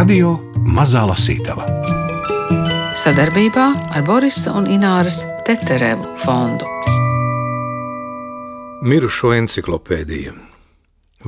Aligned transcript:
Radio 0.00 0.30
Mazā 0.64 1.02
Lasītava 1.04 1.66
sadarbībā 2.96 3.64
ar 3.92 4.04
Borisa 4.06 4.54
un 4.56 4.64
Ināras 4.72 5.18
Teterevu 5.44 6.14
fondu. 6.22 6.64
Mirušo 8.80 9.34
encyklopēdija 9.36 10.32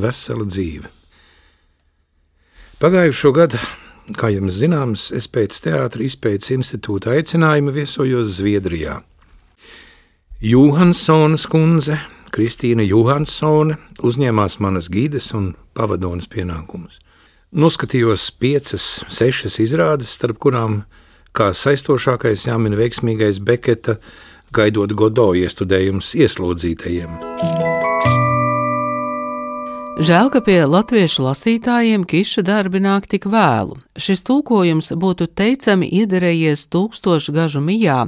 Vesela 0.00 0.48
dzīve. 0.48 0.88
Pagājušo 2.80 3.34
gadu, 3.36 3.60
kā 4.16 4.32
jums 4.32 4.56
zināms, 4.62 5.10
es 5.20 5.28
pēc 5.28 5.60
Teātris 5.68 6.14
izpētes 6.14 6.56
institūta 6.56 7.12
aicinājuma 7.18 7.76
viesojos 7.76 8.38
Zviedrijā. 8.38 9.02
Johanssonas 10.40 11.44
kundze, 11.44 12.00
Kristīna 12.32 12.88
Johanssone, 12.88 13.76
uzņēmās 14.00 14.62
manas 14.64 14.88
gides 14.88 15.34
un 15.36 15.52
pavadonas 15.76 16.32
pienākumus. 16.32 17.02
Noskatījos 17.52 18.30
piecas, 18.40 18.84
sešas 19.12 19.58
izrādes, 19.60 20.14
starp 20.16 20.38
kurām 20.40 20.78
kā 21.36 21.50
saistošākais 21.52 22.46
jāmin 22.48 22.78
veiksmīgais 22.80 23.42
Beketa 23.44 23.98
gaidot 24.56 24.96
Godo 24.96 25.34
iestudējums 25.36 26.14
ieslodzītajiem. 26.16 27.71
Žēl, 29.92 30.30
ka 30.32 30.40
pie 30.40 30.62
latviešu 30.64 31.26
lasītājiem 31.26 32.06
kiša 32.08 32.40
darbi 32.48 32.80
nāk 32.80 33.04
tik 33.12 33.26
vēlu. 33.28 33.76
Šis 34.00 34.22
tulkojums 34.24 34.86
būtu 34.96 35.26
teicami 35.36 35.84
iederējies 36.00 36.62
tūkstošu 36.72 37.34
gažu 37.36 37.60
mijā, 37.60 38.06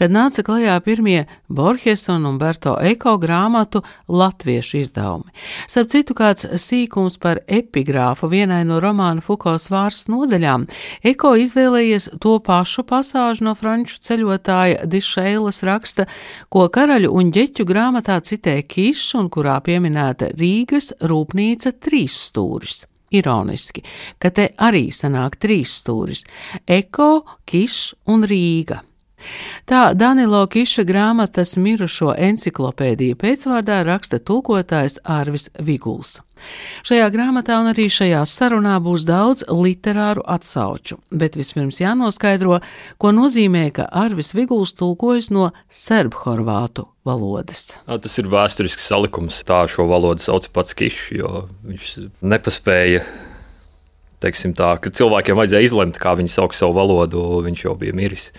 kad 0.00 0.08
nāca 0.08 0.40
klajā 0.40 0.78
pirmie 0.80 1.26
Borges 1.52 2.06
un 2.08 2.24
Umberto 2.24 2.78
Eko 2.80 3.18
grāmatu 3.20 3.82
latviešu 4.08 4.78
izdevumi. 4.80 5.28
Starp 5.68 5.90
citu, 5.92 6.16
kāds 6.16 6.48
sīkums 6.56 7.20
par 7.20 7.42
epigrāfu 7.44 8.30
vienai 8.32 8.62
no 8.64 8.80
romāna 8.80 9.20
Fukos 9.20 9.68
vārs 9.68 10.06
nodaļām, 10.08 10.64
Eko 11.04 11.34
izvēlējies 11.44 12.08
to 12.16 12.38
pašu 12.40 12.86
pasāžu 12.88 13.44
no 13.44 13.52
franču 13.60 14.00
ceļotāja 14.08 14.88
Dišeilas 14.88 15.60
raksta, 15.68 16.08
ko 16.48 16.64
karaļu 16.72 17.12
un 17.12 17.28
ģeķu 17.36 17.68
grāmatā 17.68 18.22
citē 18.24 18.56
Kišs 18.64 19.12
un 19.20 19.28
kurā 19.28 19.60
pieminēta 19.60 20.32
Rīgas 20.32 20.94
rūpnīca 21.04 21.25
trīs 21.72 22.30
stūris 22.30 22.86
ironiski, 23.10 23.82
ka 24.18 24.30
te 24.30 24.50
arī 24.58 24.90
sanāk 24.90 25.38
trīs 25.38 25.72
stūris- 25.82 26.24
Eko, 26.78 27.24
Kišs 27.46 27.94
un 28.06 28.24
Rīga. 28.24 28.82
Tā 29.66 29.94
Danilo 29.94 30.46
Kiša 30.46 30.84
grāmatas 30.84 31.56
mirušo 31.56 32.14
enciklopēdiju 32.18 33.16
pēcvārdā 33.16 33.82
raksta 33.84 34.18
tulkotājs 34.18 35.00
Ārvis 35.04 35.48
Viguls. 35.58 36.20
Šajā 36.86 37.06
grāmatā 37.14 37.58
un 37.62 37.70
arī 37.70 37.88
šajā 37.92 38.22
sarunā 38.28 38.76
būs 38.82 39.06
daudz 39.08 39.44
literāru 39.50 40.24
atsauču, 40.26 40.98
bet 41.10 41.38
vispirms 41.38 41.80
jānoskaidro, 41.82 42.60
ko 43.00 43.12
nozīmē, 43.14 43.68
ka 43.76 43.88
Arvis 43.90 44.34
Viguls 44.36 44.74
tulkojas 44.78 45.30
no 45.34 45.50
serbu-horvātu 45.72 46.86
valodas. 47.06 47.76
Tas 47.86 48.18
ir 48.20 48.30
vēsturisks 48.30 48.88
salikums. 48.90 49.42
Tā 49.46 49.64
šo 49.70 49.88
valodu 49.90 50.24
sauc 50.24 50.48
pats 50.54 50.76
Kišs, 50.76 51.10
jo 51.16 51.46
viņš 51.66 51.92
nepaspēja. 52.22 53.04
Teiksim 54.24 54.54
tā, 54.56 54.72
ka 54.80 54.90
cilvēkiem 54.96 55.36
vajadzēja 55.36 55.68
izlemt, 55.68 55.98
kā 56.00 56.14
viņi 56.16 56.32
sauc 56.32 56.56
savu 56.56 56.78
valodu, 56.78 57.20
viņš 57.44 57.66
jau 57.66 57.76
bija 57.78 57.94
miris. 57.96 58.30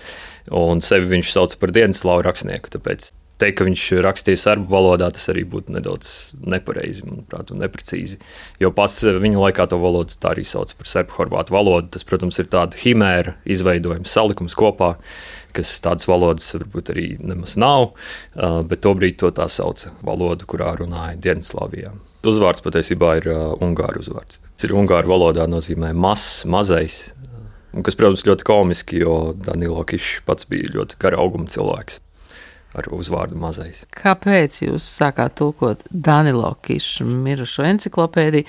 Un 0.50 0.82
sevi 0.82 1.10
viņš 1.12 1.32
sauc 1.36 1.54
par 1.62 1.74
Dienaslavu 1.76 2.26
rakstnieku. 2.26 2.72
Tāpēc 2.74 3.12
teikt, 3.42 3.58
ka 3.60 3.68
viņš 3.68 3.84
rakstīja 4.06 4.42
serbu 4.42 4.70
valodā, 4.72 5.10
tas 5.14 5.30
arī 5.32 5.44
būtu 5.50 5.74
nedaudz 5.76 6.12
nepareizi, 6.42 7.06
manuprāt, 7.08 7.52
un 7.54 7.62
neprecīzi. 7.62 8.20
Jo 8.62 8.72
pats 8.76 9.04
viņa 9.06 9.44
laikā 9.46 9.68
to 9.72 9.80
valodu 9.82 10.18
tā 10.18 10.34
arī 10.34 10.46
sauc 10.48 10.74
par 10.78 10.90
serbu-horvātu 10.90 11.56
valodu. 11.56 11.92
Tas, 11.96 12.06
protams, 12.08 12.40
ir 12.42 12.50
tāds 12.54 12.80
himēra 12.82 13.38
izveidojums, 13.50 14.14
salikums 14.14 14.58
kopā, 14.58 14.96
kas 15.58 15.76
tādas 15.84 16.10
valodas 16.10 16.50
varbūt 16.58 16.92
arī 16.94 17.08
nemaz 17.22 17.56
nav, 17.62 17.92
bet 18.70 18.84
tobrīd 18.86 19.20
to 19.22 19.32
tā 19.34 19.48
sauca 19.50 19.94
valodu, 20.06 20.50
kurā 20.50 20.74
runāja 20.78 21.18
Dienvidslāvijā. 21.28 21.94
Uzvārds 22.28 22.60
patiesībā 22.66 23.14
ir 23.22 23.30
uh, 23.32 23.44
ungāru 23.64 24.02
uzvārds. 24.02 24.42
Tas 24.58 24.68
ir 24.68 24.74
ungāru 24.76 25.14
valodā 25.14 25.46
nozīmē 25.48 25.94
mazs, 25.96 26.42
mazais, 26.50 26.98
kas, 27.72 27.96
protams, 27.96 28.26
ļoti 28.28 28.48
komiski, 28.48 29.00
jo 29.06 29.32
Danilo 29.38 29.86
Kišs 29.88 30.26
pats 30.28 30.50
bija 30.50 30.74
ļoti 30.76 31.00
gara 31.00 31.22
auguma 31.24 31.48
cilvēks 31.54 32.02
ar 32.78 32.90
uzvārdu 32.94 33.38
mazais. 33.40 33.84
Kāpēc 33.98 34.62
jūs 34.64 34.86
sākāt 34.86 35.38
tulkot 35.40 35.84
Danilo 35.92 36.54
Kišu 36.66 37.08
mirušo 37.08 37.66
enciklopēdiju? 37.68 38.48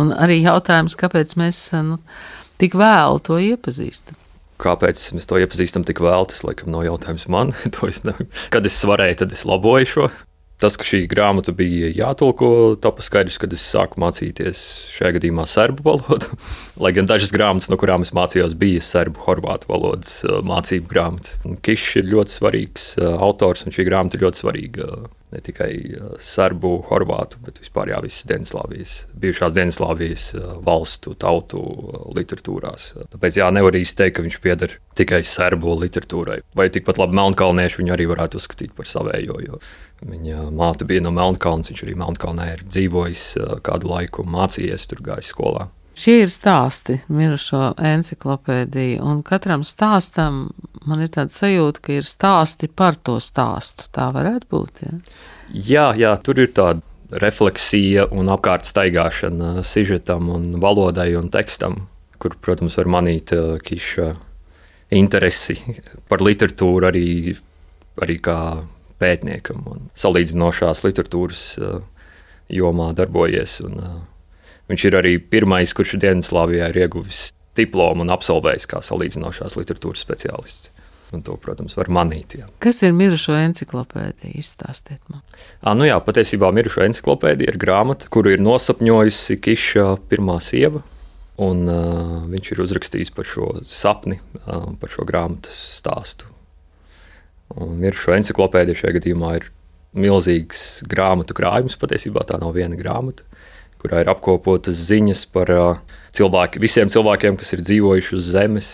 Un 0.00 0.14
arī 0.16 0.40
jautājums, 0.42 0.98
kāpēc 1.00 1.36
mēs 1.40 1.62
nu, 1.86 2.00
tik 2.60 2.76
vēlu 2.78 3.22
to 3.26 3.40
iepazīstam? 3.40 4.18
Kāpēc 4.60 5.06
mēs 5.16 5.28
to 5.28 5.38
iepazīstam 5.40 5.86
tik 5.88 6.02
vēl, 6.04 6.26
tas 6.28 6.44
laikam 6.44 6.72
nav 6.74 6.84
jautājums 6.84 7.28
man. 7.32 7.54
es 7.88 8.02
ne... 8.04 8.16
Kad 8.52 8.68
es 8.68 8.82
varēju, 8.84 9.22
tad 9.22 9.36
es 9.36 9.46
laboju 9.48 9.88
šo. 9.88 10.10
Tas, 10.60 10.76
ka 10.76 10.84
šī 10.84 11.06
grāmata 11.08 11.54
bija 11.56 11.88
jātulko, 11.96 12.76
tapu 12.84 13.00
skaidrs, 13.04 13.38
kad 13.40 13.54
es 13.56 13.62
sāku 13.64 14.00
mācīties 14.02 14.60
šajā 14.92 15.14
gadījumā 15.16 15.46
serbu 15.48 15.86
valodu. 15.86 16.36
Lai 16.84 16.92
gan 16.96 17.08
dažas 17.08 17.32
grāmatas, 17.32 17.70
no 17.72 17.78
kurām 17.80 18.04
es 18.04 18.12
mācījos, 18.16 18.58
bija 18.60 18.82
serbu, 18.84 19.24
horvātu 19.24 19.70
valodas 19.70 20.18
mācību 20.26 20.90
grāmatas. 20.90 21.40
Kišs 21.64 22.02
ir 22.02 22.12
ļoti 22.12 22.36
svarīgs 22.36 22.90
autors, 23.00 23.64
un 23.64 23.76
šī 23.76 23.88
grāmata 23.88 24.20
ir 24.20 24.28
ļoti 24.28 24.44
svarīga 24.44 24.90
ne 25.30 25.40
tikai 25.46 25.70
serbu, 26.22 26.72
horvātu, 26.88 27.38
bet 27.46 27.60
vispār 27.62 27.92
jā, 27.92 28.00
visas 28.02 28.26
Dienaslāvijas, 28.26 28.94
bijušās 29.22 29.54
Dienaslāvijas 29.54 30.24
valstu, 30.66 31.14
tautu 31.14 31.60
literatūrās. 32.16 32.88
Tāpēc 33.14 33.38
jā, 33.38 33.50
nevar 33.54 33.78
īsti 33.78 34.00
teikt, 34.02 34.16
ka 34.16 34.24
viņš 34.26 34.40
pieder 34.42 34.74
tikai 34.98 35.22
serbu 35.26 35.76
literatūrai. 35.84 36.40
Vai 36.58 36.66
tikpat 36.74 36.98
labi 36.98 37.16
melnkalnieši 37.20 37.78
viņu 37.82 37.94
arī 37.94 38.08
varētu 38.10 38.42
uzskatīt 38.42 38.74
par 38.74 38.90
savējo. 38.90 39.38
Jo 39.46 39.62
viņa 40.06 40.46
māte 40.56 40.86
bija 40.88 41.04
no 41.04 41.12
Melnkalnes, 41.14 41.70
viņš 41.70 41.84
arī 41.86 41.96
Melnkalnē 42.00 42.48
ir 42.54 42.64
dzīvojis 42.68 43.26
kādu 43.66 43.92
laiku, 43.92 44.24
mācījies 44.24 44.88
tur, 44.90 45.04
gājis 45.06 45.32
skolā. 45.34 45.68
Šie 46.00 46.22
ir 46.22 46.30
stāsti, 46.32 47.00
mirušo 47.12 47.74
encyklopēdija, 47.76 49.02
un 49.04 49.20
katram 49.26 49.66
stāstam 49.68 50.46
man 50.88 51.02
ir 51.04 51.10
tāds 51.12 51.36
sajūta, 51.42 51.82
ka 51.84 51.98
ir 51.98 52.08
stāsti 52.08 52.70
par 52.72 52.96
to 52.96 53.18
stāstu. 53.20 53.90
Tā 53.92 54.08
varētu 54.14 54.48
būt. 54.48 54.80
Ja? 54.86 54.94
Jā, 55.50 55.86
jā, 55.98 56.14
tur 56.24 56.40
ir 56.40 56.54
tāda 56.56 56.80
refleksija 57.20 58.06
un 58.14 58.30
apkārt 58.32 58.68
staigāšana 58.70 59.64
sižetam, 59.66 60.30
un 60.32 60.50
valodai 60.62 61.10
un 61.18 61.28
tekstam, 61.32 61.82
kur, 62.22 62.38
protams, 62.40 62.78
var 62.78 62.90
manīt 62.96 63.34
kiša 63.66 64.12
interesi 64.96 65.58
par 66.08 66.22
literatūru 66.24 66.88
arī, 66.88 67.34
arī 68.00 68.16
kā 68.22 68.38
pētniekam 69.00 69.64
un 69.70 69.88
salīdzinošās 69.98 70.84
literatūras 70.86 71.44
jomā 72.50 72.92
darbojies. 72.98 73.58
Un, 73.66 73.82
Viņš 74.70 74.84
ir 74.86 74.94
arī 74.94 75.16
pirmais, 75.18 75.72
kurš 75.74 75.96
Dienvidslāvijā 75.98 76.68
ir 76.70 76.84
ieguvis 76.84 77.32
diplomu 77.58 78.04
un 78.04 78.12
absolvējis 78.14 78.68
kā 78.70 78.78
salīdzinošās 78.86 79.56
literatūras 79.58 80.04
speciālists. 80.04 80.70
Un 81.10 81.24
to, 81.26 81.34
protams, 81.42 81.74
var 81.74 81.88
manīt. 81.90 82.36
Jā. 82.38 82.46
Kas 82.62 82.78
ir 82.86 82.92
mirušo 82.94 83.34
encyklopēdija? 83.34 84.30
Izstāstiet 84.38 85.00
man. 85.10 85.24
À, 85.58 85.74
nu 85.74 85.88
jā, 85.88 85.96
patiesībā 86.06 86.52
mirušo 86.54 86.84
encyklopēdija 86.84 87.50
ir 87.50 87.58
grāmata, 87.58 88.06
kuru 88.14 88.36
ir 88.36 88.44
nosapņojusi 88.46 89.40
Kiša 89.42 89.88
pirmā 90.06 90.38
sieva. 90.38 90.84
Un, 91.42 91.64
uh, 91.66 92.20
viņš 92.30 92.52
ir 92.52 92.62
uzrakstījis 92.62 93.10
par 93.16 93.26
šo 93.26 93.48
sapni, 93.66 94.20
uh, 94.44 94.70
par 94.78 94.94
šo 94.94 95.08
grāmatas 95.08 95.58
stāstu. 95.80 96.30
Un 97.58 97.80
mirušo 97.80 98.14
encyklopēdija 98.14 98.82
šajā 98.82 98.98
gadījumā 99.00 99.32
ir 99.40 99.48
milzīgs 99.98 100.84
grāmatu 100.86 101.34
krājums. 101.34 101.78
Patiesībā 101.80 102.22
tā 102.28 102.38
nav 102.38 102.54
viena 102.54 102.78
grāmata 102.78 103.26
kurā 103.80 104.02
ir 104.04 104.12
apkopotas 104.12 104.78
ziņas 104.90 105.24
par 105.34 105.50
cilvēki, 106.16 106.60
visiem 106.62 106.92
cilvēkiem, 106.92 107.38
kas 107.40 107.54
ir 107.56 107.64
dzīvojuši 107.64 108.16
uz 108.18 108.30
Zemes 108.34 108.70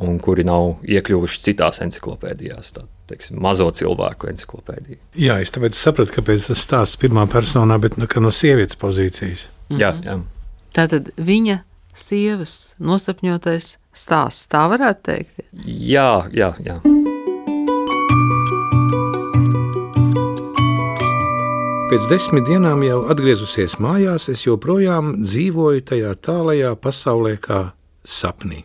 un 0.00 0.20
kuri 0.22 0.44
nav 0.46 0.80
iekļuvuši 0.86 1.42
citās 1.44 1.80
encyklopēdijās. 1.84 2.74
Tā, 2.76 2.84
teiksim, 3.10 3.40
mazo 3.42 3.68
cilvēku 3.74 4.30
encyklopēdija. 4.30 5.00
Jā, 5.18 5.40
es 5.42 5.54
tāpēc 5.54 5.78
sapratu, 5.78 6.14
kāpēc 6.18 6.50
tas 6.52 6.62
stāsts 6.62 7.00
pirmā 7.00 7.26
personā, 7.30 7.78
bet 7.82 7.98
nu, 7.98 8.08
no 8.22 8.30
sievietes 8.34 8.78
pozīcijas. 8.80 9.48
Mm 9.68 9.76
-hmm. 9.76 9.82
jā, 9.82 9.90
jā. 10.04 10.20
Tā 10.74 10.86
tad 10.88 11.10
viņa 11.18 11.60
sievas 11.94 12.74
nosapņotais 12.78 13.76
stāsts, 13.92 14.46
tā 14.46 14.66
varētu 14.70 15.02
teikt? 15.02 15.42
Jā, 15.66 16.30
jā. 16.32 16.54
jā. 16.64 16.80
Pēc 21.90 22.04
desmit 22.06 22.44
dienām 22.46 22.84
jau 22.86 23.00
atgriezusies 23.10 23.72
mājās, 23.82 24.28
es 24.30 24.44
joprojām 24.44 25.08
dzīvoju 25.24 25.80
tajā 25.88 26.12
tālajā 26.22 26.68
pasaulē 26.78 27.32
kā 27.42 27.58
sapnī. 28.06 28.60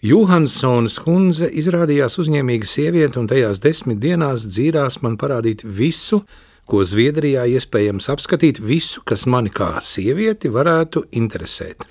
Johanssonas 0.00 0.96
kundze 1.04 1.50
izrādījās 1.60 2.16
uzņēmīga 2.22 2.70
sieviete, 2.70 3.20
un 3.20 3.28
tajās 3.28 3.60
desmit 3.60 4.00
dienās 4.00 4.46
dzīrās 4.48 4.96
man 5.04 5.18
parādīt 5.20 5.60
visu, 5.60 6.22
ko 6.68 6.82
Zviedrijā 6.84 7.46
iespējams 7.48 8.10
apskatīt 8.12 8.60
visu, 8.60 9.00
kas 9.08 9.24
mani 9.30 9.50
kā 9.54 9.70
sievieti 9.84 10.50
varētu 10.52 11.06
interesēt. 11.16 11.86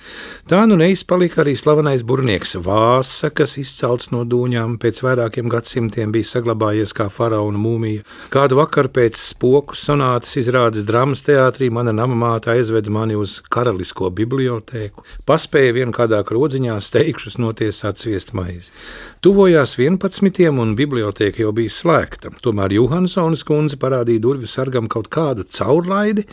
Tā 0.47 0.62
nu 0.69 0.77
neizpalika 0.79 1.41
arī 1.44 1.56
slavenais 1.57 2.03
burnieks 2.07 2.56
Vāsa, 2.63 3.31
kas 3.33 3.57
izcelts 3.62 4.12
no 4.13 4.21
dūņām, 4.29 4.77
pēc 4.81 5.01
vairākiem 5.06 5.50
gadsimtiem 5.51 6.13
bija 6.13 6.29
saglabājies 6.29 6.94
kā 6.97 7.09
faraona 7.13 7.59
mūmija. 7.62 8.06
Kādu 8.33 8.62
vakaru 8.62 8.94
pēc 9.00 9.18
spoku 9.19 9.77
sonātas 9.77 10.38
izrādes 10.39 10.85
drāmas 10.88 11.25
teātrī 11.25 11.71
mana 11.73 11.95
namamāte 11.95 12.53
aizveda 12.53 12.94
mani 12.94 13.18
uz 13.18 13.39
karalisko 13.50 14.12
bibliotēku, 14.21 15.06
paspēja 15.27 15.75
vien 15.81 15.95
kādā 15.95 16.21
krodziņā 16.27 16.77
steigšus 16.85 17.39
notiesāt 17.41 18.03
sviestmaizi. 18.03 18.71
Tuvojās 19.17 19.71
11. 19.79 20.45
un 20.61 20.75
biblioteka 20.77 21.41
jau 21.41 21.49
bija 21.57 21.73
slēgta, 21.73 22.29
tomēr 22.45 22.75
Johanssonas 22.75 23.41
kundze 23.41 23.79
parādīja 23.81 24.21
durvju 24.21 24.45
sargam 24.51 24.85
kaut 24.85 25.07
kādu 25.09 25.41
caurlaidi, 25.49 26.27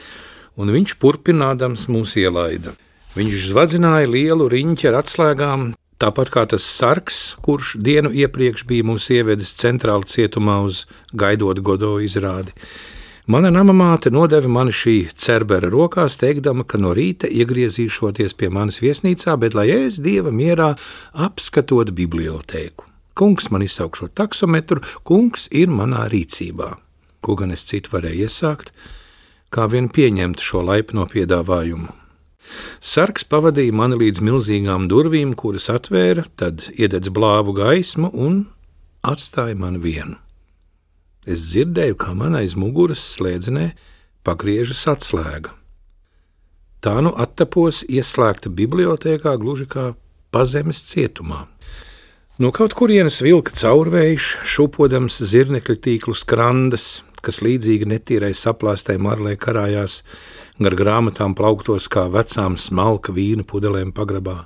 un 0.60 0.68
viņš 0.68 0.92
turpinādams 1.00 1.86
mūs 1.88 2.12
ielaida. 2.20 2.74
Viņš 3.16 3.46
zvadzināja 3.54 4.10
lielu 4.12 4.50
riņķi 4.52 4.90
ar 4.90 4.98
atslēgām, 5.00 5.64
tāpat 5.96 6.32
kā 6.34 6.44
tas 6.52 6.66
sargs, 6.68 7.22
kurš 7.40 7.78
dienu 7.80 8.12
iepriekš 8.12 8.66
bija 8.68 8.84
mūsu 8.84 9.16
ievedis 9.16 9.56
centrāla 9.56 10.04
cietumā 10.04 10.60
uz 10.68 10.84
gaidot 11.16 11.64
godo 11.64 11.94
izrādi. 12.04 12.52
Mana 13.24 13.48
namamāte 13.48 14.10
nodeva 14.12 14.50
mani 14.52 14.72
šī 14.76 15.06
cerbera 15.16 15.70
rokās, 15.72 16.18
teikdama, 16.20 16.60
ka 16.68 16.76
no 16.76 16.90
rīta 16.92 17.24
iegriezīšoties 17.24 18.34
pie 18.36 18.50
manas 18.52 18.82
viesnīcā, 18.84 19.38
bet 19.40 19.54
lai 19.56 19.70
es 19.72 19.96
dieva 20.04 20.28
mierā 20.28 20.74
apskatot 21.16 21.94
bibliotēku. 21.96 22.84
Kungs 23.16 23.48
man 23.48 23.64
izsaukšot 23.64 24.12
taksometru, 24.20 24.82
kungs 25.08 25.46
ir 25.48 25.72
manā 25.72 26.04
rīcībā. 26.12 26.74
Ko 27.24 27.36
gan 27.40 27.54
es 27.54 27.64
citu 27.64 27.94
varēju 27.94 28.26
iesākt, 28.26 28.74
kā 29.48 29.70
vien 29.72 29.88
pieņemt 29.88 30.44
šo 30.44 30.60
laipno 30.68 31.06
piedāvājumu. 31.08 31.94
Sarks 32.84 33.24
pavadīja 33.24 33.72
mani 33.72 34.02
līdz 34.02 34.20
milzīgām 34.20 34.84
durvīm, 34.92 35.32
kuras 35.32 35.70
atvēra, 35.72 36.26
tad 36.36 36.68
iededz 36.76 37.08
blāvu 37.08 37.56
gaismu 37.56 38.12
un 38.12 38.42
atstāja 39.00 39.56
mani 39.56 39.80
vienu. 39.80 40.20
Es 41.24 41.48
dzirdēju, 41.50 41.96
kā 41.96 42.12
man 42.16 42.36
aiz 42.36 42.56
muguras 42.58 43.02
slēdzenē 43.14 43.70
pagriežas 44.26 44.84
atslēga. 44.92 45.54
Tā 46.84 46.98
nu 47.00 47.14
attapos 47.16 47.80
ieslēgta 47.88 48.52
bibliotekā, 48.52 49.32
gluži 49.40 49.64
kā 49.70 49.94
pazemes 50.34 50.82
cietumā. 50.90 51.46
No 52.36 52.50
kaut 52.50 52.74
kurienes 52.76 53.20
vilka 53.22 53.54
caurvējš, 53.54 54.28
šūpodams 54.50 55.20
zirnekļu 55.30 55.76
tīklu 55.86 56.16
skrandas, 56.18 57.04
kas 57.24 57.40
līdzīgi 57.46 57.86
netīrai 57.88 58.32
saplāstai 58.36 58.98
marlē 59.00 59.36
karājās, 59.40 60.00
gar 60.60 60.76
grāmatām 60.76 61.36
plauktos 61.38 61.86
kā 61.88 62.08
vecām 62.12 62.58
smalka 62.60 63.14
vīnu 63.14 63.46
pudelēm 63.48 63.94
pagrabā. 63.96 64.44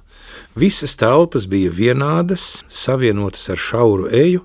Visas 0.55 0.95
telpas 1.01 1.49
bija 1.51 1.73
vienādas, 1.75 2.63
savienotas 2.69 3.49
ar 3.51 3.59
šauru 3.67 4.13
eju, 4.15 4.45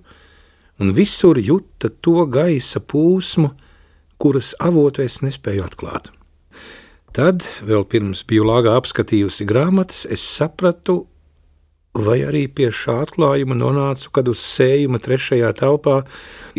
un 0.84 0.92
visur 0.92 1.40
juta 1.40 1.88
to 2.04 2.26
gaisa 2.28 2.82
pūsmu, 2.84 3.54
kuras 4.20 4.52
avotu 4.60 5.04
es 5.04 5.22
nespēju 5.24 5.64
atklāt. 5.64 6.12
Tad, 7.14 7.46
vēl 7.64 7.86
pirms 7.88 8.24
biju 8.28 8.48
lāgā 8.50 8.74
apskatījusi 8.80 9.46
grāmatas, 9.48 10.04
es 10.12 10.24
sapratu, 10.26 11.04
vai 11.94 12.24
arī 12.26 12.48
pie 12.50 12.72
šā 12.74 13.04
atklājuma 13.06 13.56
nonācu, 13.56 14.10
kad 14.16 14.32
uz 14.32 14.42
sējuma 14.42 15.00
trešajā 15.04 15.52
telpā 15.62 16.02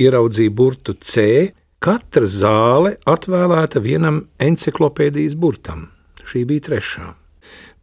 ieraudzīju 0.01 0.55
burtu 0.55 0.95
C. 0.95 1.51
Katra 1.85 2.25
zāle 2.31 2.95
atvēlēta 3.11 3.83
vienam 3.85 4.23
encyklopēdijas 4.41 5.35
burtam. 5.37 5.91
Šī 6.25 6.47
bija 6.49 6.71
trešā. 6.71 7.11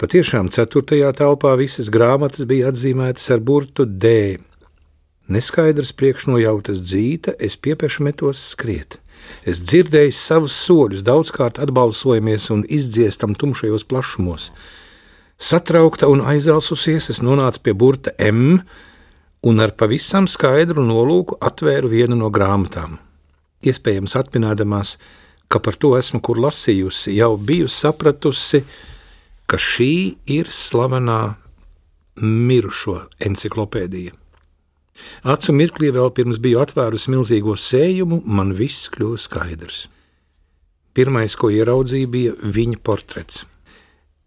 Patiešām 0.02 0.48
ceturtajā 0.50 1.12
telpā 1.20 1.52
visas 1.60 1.92
grāmatas 1.94 2.48
bija 2.50 2.72
atzīmētas 2.72 3.28
ar 3.36 3.44
burtu 3.46 3.86
D. 3.86 4.40
Neskaidrs 5.29 5.94
priekšnojautas 5.94 6.81
dzīta, 6.81 7.35
es 7.39 7.57
piepieši 7.57 8.03
metos 8.03 8.41
skriet. 8.56 8.97
Es 9.45 9.62
dzirdēju 9.62 10.13
savus 10.18 10.56
soļus, 10.65 11.03
daudzkārt 11.06 11.59
atbalsojamies 11.62 12.50
un 12.53 12.63
izdziestam 12.65 13.35
tumšajos 13.38 13.85
plašumos. 13.88 14.50
Satraukta 15.41 16.09
un 16.09 16.23
aizelsusies, 16.25 17.09
es 17.13 17.21
nonācu 17.21 17.62
pie 17.65 17.73
burta 17.73 18.13
M 18.19 18.62
un 19.41 19.62
ar 19.62 19.73
pavisam 19.77 20.27
skaidru 20.29 20.83
nolūku 20.85 21.39
atvēru 21.41 21.89
vienu 21.89 22.18
no 22.18 22.29
grāmatām. 22.33 23.00
Iespējams, 23.65 24.18
atminēdamās, 24.18 24.95
ka 25.50 25.62
par 25.62 25.77
to 25.77 25.95
esmu 25.97 26.21
kur 26.25 26.39
lasījusi, 26.41 27.15
jau 27.18 27.35
biju 27.38 27.69
sapratusi, 27.69 28.63
ka 29.50 29.57
šī 29.57 29.94
ir 30.29 30.50
slavenā 30.53 31.21
mirušo 32.21 32.97
enciklopēdija. 33.21 34.20
Acu 35.24 35.54
mirklī 35.56 35.92
vēl 35.96 36.12
pirms 36.16 36.40
biju 36.42 36.62
atvērusi 36.64 37.14
milzīgo 37.14 37.56
sējumu, 37.58 38.22
man 38.26 38.54
viss 38.58 38.90
kļuva 38.94 39.20
skaidrs. 39.22 39.86
Pirmais, 40.94 41.38
ko 41.40 41.50
ieraudzīju, 41.54 42.08
bija 42.12 42.34
viņa 42.42 42.82
portrets. 42.84 43.46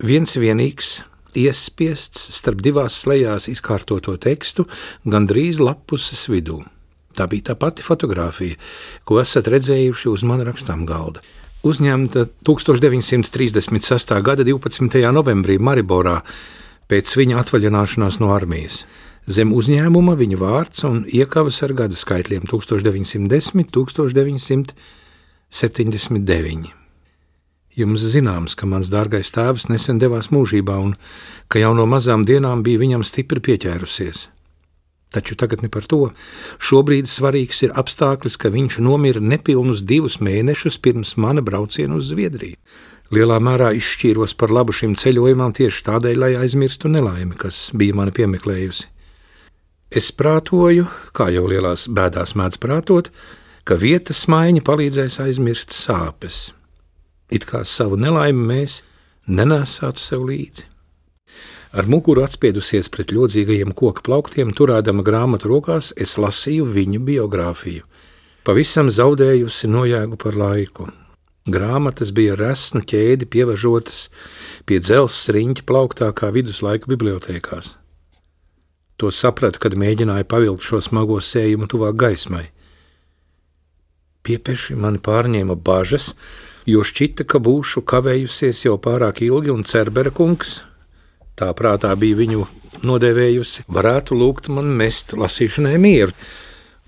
Viens 0.01 0.33
vienīgs, 0.41 1.03
iespiests 1.37 2.31
starp 2.39 2.63
divās 2.65 2.97
slēgās 3.03 3.51
izkārtoto 3.53 4.17
tekstu, 4.17 4.65
gandrīz 5.05 5.61
lapuses 5.61 6.25
vidū. 6.31 6.63
Tā 7.15 7.29
bija 7.31 7.51
tā 7.51 7.55
pati 7.59 7.85
fotografija, 7.87 8.59
ko 9.07 9.21
esat 9.23 9.51
redzējuši 9.53 10.11
uz 10.11 10.25
manas 10.27 10.49
rakstām 10.51 10.83
galda. 10.89 11.23
Uzņemta 11.65 12.27
1936. 12.45 14.15
gada 14.27 14.45
12. 14.45 14.99
novembrī 15.15 15.57
Mariborā 15.63 16.19
pēc 16.91 17.15
viņa 17.17 17.39
atvaļināšanās 17.41 18.19
no 18.21 18.35
armijas. 18.35 18.83
Zem 19.25 19.55
uzņēmuma 19.57 20.19
viņa 20.21 20.37
vārds 20.37 20.85
un 20.85 21.09
iekavas 21.09 21.63
ar 21.65 21.73
gada 21.73 21.97
skaitļiem 21.97 22.45
1910, 22.51 23.65
1979. 23.73 26.69
Jums 27.75 28.05
zināms, 28.13 28.55
ka 28.55 28.67
mans 28.71 28.87
dārgais 28.93 29.33
tēvs 29.35 29.67
nesen 29.73 29.99
devās 29.99 30.31
mūžībā 30.31 30.77
un 30.79 30.95
ka 31.49 31.59
jau 31.59 31.75
no 31.75 31.87
mazām 31.89 32.25
dienām 32.29 32.63
bija 32.63 32.79
viņam 32.85 33.03
stipri 33.03 33.41
pieķērusies. 33.49 34.29
Taču 35.15 35.35
tagad 35.41 35.63
ne 35.63 35.69
par 35.73 35.85
to. 35.89 36.11
Šobrīd 36.61 37.07
svarīgs 37.09 37.63
ir 37.65 37.73
apstākļus, 37.75 38.37
ka 38.37 38.49
viņš 38.53 38.79
nomira 38.85 39.21
nepilnus 39.25 39.83
divus 39.87 40.21
mēnešus 40.21 40.79
pirms 40.85 41.17
mana 41.17 41.43
brauciena 41.43 41.97
uz 41.97 42.05
Zviedriju. 42.13 42.57
Lielā 43.15 43.39
mērā 43.41 43.73
izšķīros 43.79 44.35
par 44.37 44.51
labu 44.53 44.73
šim 44.75 44.95
ceļojumam 44.99 45.53
tieši 45.55 45.85
tādēļ, 45.87 46.19
lai 46.19 46.35
aizmirstu 46.41 46.89
nelaimi, 46.91 47.37
kas 47.39 47.71
bija 47.73 47.95
mani 47.95 48.11
piemeklējusi. 48.17 48.94
Es 49.95 50.09
prātoju, 50.11 50.89
kā 51.15 51.29
jau 51.31 51.45
lielās 51.47 51.85
bēdās 51.87 52.33
mēdz 52.35 52.59
prātot, 52.59 53.13
ka 53.63 53.77
vietas 53.79 54.25
maiņa 54.27 54.65
palīdzēs 54.67 55.21
aizmirst 55.23 55.71
sāpes. 55.71 56.49
It 57.31 57.47
kā 57.47 57.61
savu 57.63 57.95
nelaimi 58.03 58.43
mēs 58.49 58.81
nenesātu 59.31 60.03
sev 60.03 60.25
līdzi. 60.27 60.67
Ar 61.79 61.87
muguru 61.87 62.25
atspiedusies 62.27 62.91
pret 62.91 63.15
ļodzīgajiem 63.15 63.71
koku 63.71 64.03
plauktiem, 64.03 64.51
turēdama 64.51 65.07
grāmatu 65.07 65.53
rokās, 65.53 65.93
es 65.95 66.17
lasīju 66.19 66.67
viņu 66.75 67.01
biogrāfiju. 67.07 67.87
Pavisam 68.43 68.91
zaudējusi 68.91 69.71
nojēgu 69.71 70.19
par 70.19 70.35
laiku. 70.39 70.89
Grāmatas 71.47 72.11
bija 72.11 72.35
resnu 72.41 72.83
ķēdi 72.83 73.31
pievažotas 73.31 74.09
pie 74.67 74.83
dzelzceļa 74.83 75.39
riņķa 75.39 75.67
plauktā 75.71 76.11
kā 76.19 76.35
viduslaiku 76.35 76.91
bibliotekās. 76.97 77.77
To 79.03 79.11
sapratu, 79.11 79.59
kad 79.59 79.75
mēģināju 79.75 80.27
pavilkt 80.31 80.67
šo 80.67 80.79
smago 80.85 81.19
sējumu 81.19 81.67
tuvāk 81.71 81.97
gaismai. 81.99 82.45
Piepeši 84.25 84.77
mani 84.79 85.01
pārņēma 85.03 85.57
bažas, 85.67 86.13
jo 86.71 86.85
šķita, 86.87 87.27
ka 87.27 87.41
būšu 87.43 87.83
kavējusies 87.91 88.63
jau 88.65 88.77
pārāk 88.81 89.25
ilgi, 89.27 89.51
un 89.53 89.67
Cerbera 89.67 90.13
kungs, 90.15 90.61
tā 91.35 91.51
prātā 91.59 91.91
bija 91.99 92.21
viņu 92.23 92.47
nodēvējusi, 92.87 93.67
varētu 93.75 94.17
lūgt 94.21 94.49
man 94.55 94.71
mest 94.79 95.13
lasīšanai 95.19 95.75
mieru. 95.83 96.15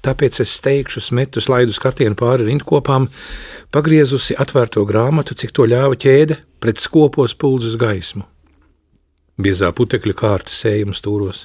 Tāpēc 0.06 0.38
es 0.44 0.52
steigšu 0.60 1.02
smetu 1.02 1.42
slaidu 1.42 1.74
skatienu 1.74 2.14
pāri 2.14 2.46
rindkopām, 2.46 3.08
pagriezusi 3.74 4.38
atvērto 4.38 4.84
grāmatu, 4.86 5.34
cik 5.34 5.50
to 5.56 5.66
ļāva 5.66 5.98
ķēde, 5.98 6.38
pret 6.62 6.78
skopos 6.78 7.34
pulzes 7.34 7.74
gaismu. 7.80 8.22
Biezā 9.42 9.72
putekļa 9.74 10.14
kārtas 10.16 10.62
sējuma 10.62 10.94
stūros 10.96 11.44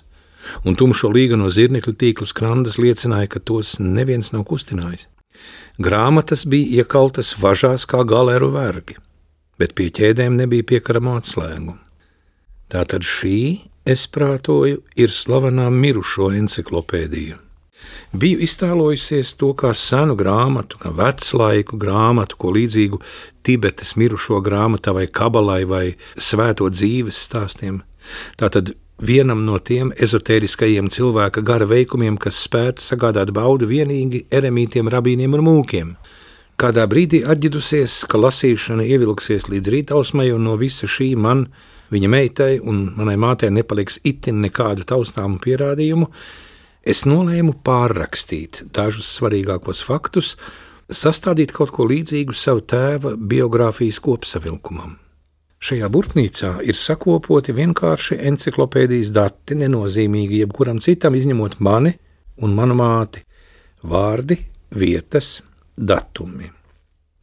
un 0.66 0.78
tumšo 0.80 1.12
līga 1.14 1.40
no 1.40 1.50
zirnekļu 1.54 1.94
tīklu 1.94 2.28
skrandas 2.30 2.80
liecināja, 2.82 3.30
ka 3.32 3.40
tos 3.40 3.78
neviens 3.80 4.32
nav 4.36 4.46
kustinājis. 4.50 5.08
Grāmatas 5.82 6.46
bija 6.46 6.82
iekaltas 6.82 7.34
važās 7.42 7.88
kā 7.90 8.04
galēru 8.08 8.52
vergi, 8.54 8.98
bet 9.58 9.74
pie 9.78 9.90
ķēdēm 9.90 10.36
nebija 10.38 10.68
piekarama 10.74 11.18
atslēgu. 11.22 11.78
Tātad 12.72 13.04
šī, 13.08 13.38
es 13.90 14.06
prātoju, 14.08 14.84
ir 14.96 15.12
slavenā 15.12 15.70
mirušo 15.74 16.30
encyklopēdija. 16.38 17.40
Biju 18.12 18.42
iztēlojusies 18.44 19.34
to 19.40 19.54
kā 19.58 19.72
senu 19.78 20.18
grāmatu, 20.20 20.78
kā 20.82 20.92
veclaiku 20.96 21.80
grāmatu, 21.80 22.38
ko 22.38 22.52
līdzīgu 22.56 23.00
Tibetas 23.42 23.96
mirušo 23.98 24.42
grāmatā 24.46 24.94
vai 24.94 25.08
kabalai 25.08 25.64
vai 25.66 25.86
svēto 26.20 26.68
dzīves 26.70 27.18
stāstiem. 27.28 27.82
Tātad 28.38 28.74
vienam 29.02 29.42
no 29.46 29.58
tiem 29.60 29.92
ezotēriskajiem 29.98 30.90
cilvēka 30.94 31.42
gara 31.46 31.66
veikumiem, 31.68 32.20
kas 32.22 32.40
spētu 32.46 32.84
sagādāt 32.86 33.34
baudu 33.34 33.68
vienīgi 33.70 34.26
eremītiem, 34.32 34.90
rabīniem 34.94 35.38
un 35.38 35.46
mūkiem. 35.48 35.92
Kādā 36.62 36.86
brīdī 36.86 37.24
atģidusies, 37.26 38.04
ka 38.06 38.22
lasīšana 38.22 38.86
ievilksies 38.86 39.50
līdz 39.50 39.74
rītausmai, 39.74 40.30
un 40.36 40.46
no 40.46 40.56
visa 40.62 40.86
šī 40.86 41.16
man, 41.18 41.48
viņa 41.92 42.12
meitai 42.14 42.52
un 42.62 42.84
manai 42.98 43.18
mātei 43.18 43.50
nepaliks 43.50 43.98
itin 44.06 44.44
nekādu 44.46 44.86
taustāmu 44.86 45.42
pierādījumu, 45.42 46.12
es 46.86 47.04
nolēmu 47.10 47.58
pārrakstīt 47.66 48.68
dažus 48.78 49.10
svarīgākos 49.18 49.82
faktus, 49.88 50.36
sastādīt 50.92 51.56
kaut 51.56 51.74
ko 51.74 51.90
līdzīgu 51.90 52.38
savu 52.38 52.62
tēva 52.62 53.18
biogrāfijas 53.18 54.02
kopsavilkumam. 54.04 55.01
Šajā 55.62 55.92
burtnīcā 55.94 56.56
ir 56.66 56.78
sakopoti 56.78 57.54
vienkārši 57.54 58.16
encyklopēdijas 58.32 59.12
dati, 59.14 59.60
nenozīmīgi 59.60 60.40
jebkuram 60.42 60.80
citam, 60.82 61.14
izņemot 61.14 61.60
mani 61.62 61.94
un 62.42 62.56
manu 62.58 62.74
māti- 62.80 63.22
vārdi, 63.92 64.40
vietas, 64.74 65.42
datumi. 65.78 66.50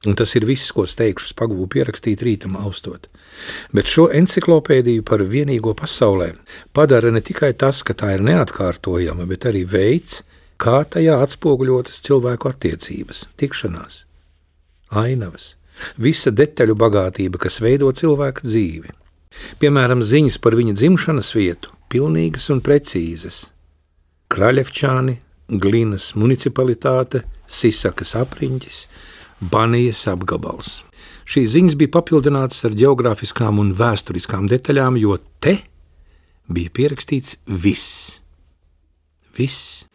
Un 0.06 0.14
tas 0.14 0.36
ir 0.38 0.46
viss, 0.46 0.70
ko 0.70 0.86
steigšu 0.86 1.34
pagūvu 1.34 1.66
pierakstīt 1.66 2.22
rītam 2.22 2.54
austot. 2.54 3.08
Bet 3.74 3.90
šo 3.90 4.06
encyklopēdiju 4.14 5.02
par 5.02 5.18
vienīgo 5.18 5.74
pasaulē 5.74 6.36
padara 6.72 7.10
ne 7.10 7.20
tikai 7.20 7.56
tas, 7.58 7.82
ka 7.82 7.92
tā 7.92 8.14
ir 8.14 8.22
neatkārtojama, 8.22 9.26
bet 9.26 9.50
arī 9.50 9.66
veids, 9.66 10.22
kā 10.56 10.84
tajā 10.86 11.18
atspoguļotas 11.26 11.98
cilvēku 12.06 12.54
attiecības, 12.54 13.26
tikšanās, 13.36 14.04
ainavas, 14.94 15.56
visa 15.96 16.32
detaļu 16.34 16.76
bagātība, 16.78 17.40
kas 17.42 17.60
veido 17.64 17.90
cilvēka 17.92 18.46
dzīvi. 18.46 18.94
Piemēram, 19.62 20.02
ziņas 20.02 20.38
par 20.42 20.56
viņa 20.58 20.74
dzimšanas 20.78 21.32
vietu, 21.36 21.72
pilnīgas 21.92 22.48
un 22.54 22.62
precīzas. 22.64 23.46
Kraļevčāni, 24.32 25.18
Glinas 25.48 26.12
municipalitāte, 26.18 27.22
Sisakas 27.48 28.12
apriņķis, 28.18 28.82
Banijas 29.40 30.02
apgabals. 30.10 30.82
Šīs 31.28 31.52
ziņas 31.54 31.76
bija 31.80 31.92
papildinātas 31.98 32.64
ar 32.68 32.76
geogrāfiskām 32.76 33.60
un 33.62 33.74
vēsturiskām 33.76 34.48
detaļām, 34.48 34.96
jo 35.00 35.16
te 35.40 35.58
bija 36.48 36.72
pierakstīts 36.72 37.36
viss. 37.46 38.20
Viss. 39.36 39.87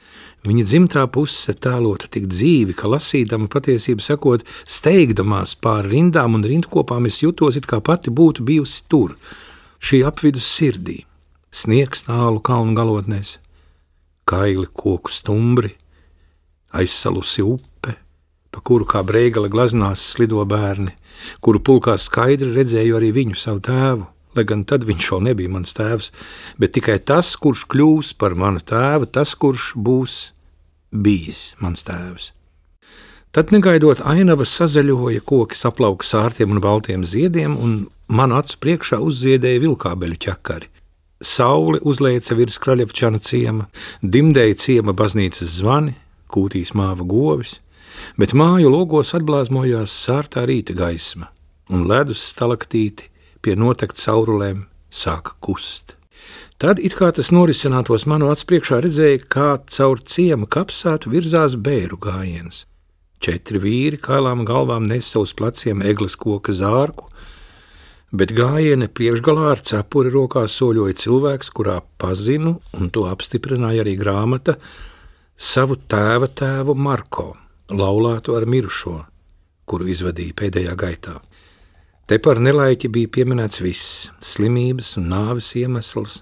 Viņa 0.43 0.63
dzimtā 0.67 1.05
puse 1.07 1.53
tēlota 1.55 2.09
tik 2.11 2.25
dzīvi, 2.27 2.73
ka 2.75 2.89
lasīdama 2.91 3.47
patiesību 3.51 4.03
sakot, 4.03 4.43
steigdamās 4.67 5.55
pāri 5.55 5.93
rindām 5.93 6.35
un 6.35 6.43
rindkopām, 6.43 7.07
es 7.07 7.21
jutos, 7.23 7.55
it 7.55 7.67
kā 7.69 7.79
pati 7.79 8.11
būtu 8.11 8.43
bijusi 8.43 8.81
tur, 8.91 9.15
šī 9.79 10.01
apvidus 10.03 10.49
sirdī, 10.51 11.05
sniegs 11.47 12.03
tālu 12.09 12.43
kalnu 12.43 12.75
galotnēs, 12.75 13.37
kaili 14.27 14.67
koku 14.67 15.15
stumbri, 15.15 15.77
aizsalusi 16.75 17.45
upe, 17.47 17.95
pa 18.51 18.59
kuru 18.59 18.83
kā 18.83 18.99
brīgala 19.07 19.47
glaznās 19.47 20.03
slido 20.11 20.43
bērni, 20.43 20.91
kuru 21.39 21.63
pulkā 21.63 21.95
skaidri 21.95 22.51
redzēju 22.51 22.99
arī 22.99 23.15
viņu 23.15 23.39
savu 23.39 23.63
tēvu, 23.63 24.09
lai 24.37 24.45
gan 24.49 24.63
tad 24.69 24.85
viņš 24.87 25.09
vēl 25.13 25.25
nebija 25.29 25.51
mans 25.53 25.75
tēvs, 25.77 26.11
bet 26.59 26.75
tikai 26.77 26.99
tas, 26.99 27.35
kurš 27.35 27.65
kļūs 27.71 28.13
par 28.19 28.37
manu 28.39 28.61
tēvu, 28.63 29.09
tas, 29.13 29.35
kurš 29.35 29.73
būs 29.75 30.17
bijis 30.93 31.53
mans 31.61 31.85
tēvs. 31.87 32.31
Tad, 33.33 33.49
negaidot, 33.49 34.03
ainava 34.05 34.45
sazaļoja 34.45 35.23
koki 35.25 35.57
saplauka 35.57 36.05
sārtiem 36.05 36.51
un 36.53 36.61
baltiem 36.61 37.01
ziediem, 37.01 37.55
un 37.57 37.87
manu 38.13 38.37
acu 38.37 38.59
priekšā 38.61 38.99
uzziedēja 39.01 39.63
vilkābeļu 39.63 40.19
ķekari. 40.27 40.69
Saule 41.23 41.79
uzlieca 41.87 42.35
virs 42.37 42.59
kraļevčana 42.61 43.21
ciema, 43.23 43.65
dimdēja 44.03 44.59
ciema 44.59 44.93
baznīcas 44.93 45.55
zvani, 45.55 45.95
kūtīs 46.29 46.75
māva 46.77 47.05
govis, 47.07 47.55
bet 48.19 48.35
māju 48.37 48.69
logos 48.73 49.15
atblāzmojās 49.17 49.95
sārtā 50.05 50.45
rīta 50.49 50.75
gaisma, 50.77 51.31
un 51.73 51.87
ledus 51.89 52.21
stalaktīti 52.27 53.09
pie 53.43 53.57
notekt 53.59 53.99
caurulēm 53.99 54.65
sāka 54.93 55.35
kust. 55.43 55.97
Tad, 56.61 56.79
it 56.79 56.95
kā 56.95 57.09
tas 57.11 57.33
norisinātos 57.35 58.05
manu 58.07 58.29
acu 58.31 58.47
priekšā, 58.53 58.79
redzēja, 58.85 59.23
kā 59.27 59.49
caur 59.73 59.99
ciemu 60.07 60.47
kapsētu 60.47 61.11
virzās 61.11 61.57
bēru 61.59 61.99
gājiens. 61.99 62.63
Četri 63.23 63.59
vīri 63.59 63.99
kailām 63.99 64.45
galvām 64.47 64.85
nesa 64.87 65.19
uz 65.23 65.33
pleciem 65.35 65.83
eglis 65.83 66.15
koka 66.19 66.55
zārku, 66.55 67.09
bet 68.15 68.31
gājiena 68.37 68.87
priekšgalā 68.87 69.49
ar 69.55 69.63
cepuri 69.65 70.11
rokā 70.13 70.45
soļoja 70.47 70.95
cilvēks, 71.03 71.51
kurā 71.55 71.79
pazinu, 71.99 72.57
un 72.79 72.91
to 72.93 73.07
apstiprināja 73.11 73.83
arī 73.83 73.97
grāmata, 73.99 74.55
savu 75.35 75.75
tēva 75.75 76.29
tēvu 76.31 76.75
Marko 76.79 77.33
laulātu 77.73 78.37
ar 78.37 78.47
mirušo, 78.47 78.99
kuru 79.65 79.89
izvadīja 79.91 80.35
pēdējā 80.43 80.75
gaitā. 80.79 81.19
Te 82.13 82.19
par 82.21 82.37
nelaiķi 82.37 82.91
bija 82.93 83.09
pieminēts 83.09 83.57
viss- 83.63 83.85
slimības 84.31 84.91
un 84.99 85.07
nāves 85.09 85.47
iemesls, 85.57 86.19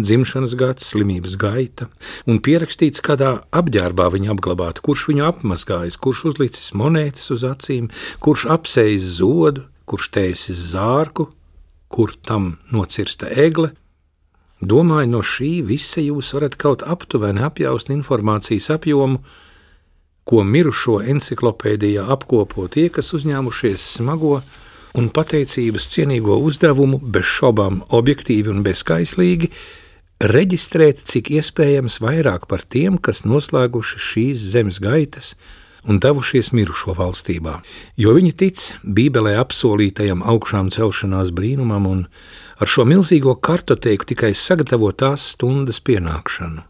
dzimšanas 0.00 0.54
gads, 0.56 0.86
slimības 0.88 1.34
gaita, 1.36 1.88
un 2.24 2.38
pierakstīts, 2.40 3.02
kādā 3.04 3.42
apģērbā 3.52 4.06
viņa 4.14 4.30
apglabāta, 4.32 4.80
kurš 4.80 5.02
viņu 5.10 5.26
apmazgājis, 5.28 5.98
kurš 6.00 6.22
uzlicis 6.30 6.72
monētas 6.72 7.28
uz 7.34 7.44
acīm, 7.44 7.90
kurš 8.24 8.46
apsējis 8.54 9.04
zodu, 9.18 9.66
kurš 9.84 10.08
tēsis 10.16 10.62
zārku, 10.72 11.26
kur 11.90 12.14
tam 12.24 12.56
nocirsta 12.72 13.28
egle. 13.28 13.72
Domāju, 14.62 15.10
no 15.10 15.20
šī 15.20 15.50
visa 15.62 16.00
jūs 16.00 16.32
varat 16.32 16.56
kaut 16.56 16.80
aptuveni 16.80 17.44
apjaust 17.44 17.92
informācijas 17.92 18.70
apjomu, 18.78 19.20
ko 20.24 20.40
mirušo 20.40 21.02
encyklopēdijā 21.04 22.08
apkopo 22.16 22.64
tie, 22.72 22.88
kas 22.88 23.12
uzņēmušies 23.12 23.90
smago 23.98 24.40
un 24.96 25.10
pateicības 25.14 25.90
cienīgo 25.92 26.38
uzdevumu 26.44 27.00
bez 27.02 27.28
šaubām 27.28 27.82
objektīvi 28.00 28.52
un 28.52 28.64
bezskaislīgi 28.66 29.50
reģistrēt 30.18 31.02
cik 31.06 31.30
iespējams 31.38 32.00
vairāk 32.02 32.48
par 32.50 32.64
tiem, 32.64 32.98
kas 32.98 33.24
noslēguši 33.28 34.02
šīs 34.02 34.46
zemes 34.54 34.80
gaitas 34.82 35.34
un 35.88 36.00
devušies 36.02 36.50
mirušo 36.52 36.96
valstībā, 36.98 37.60
jo 37.96 38.14
viņi 38.16 38.32
tic 38.40 38.64
Bībelē 38.82 39.36
apsolītajam 39.40 40.24
augšām 40.26 40.72
celšanās 40.74 41.30
brīnumam 41.36 41.86
un 41.86 42.02
ar 42.58 42.68
šo 42.68 42.84
milzīgo 42.88 43.36
kartoteiku 43.38 44.08
tikai 44.10 44.34
sagatavo 44.34 44.90
tās 44.92 45.30
stundas 45.34 45.80
pienākšanu. 45.80 46.66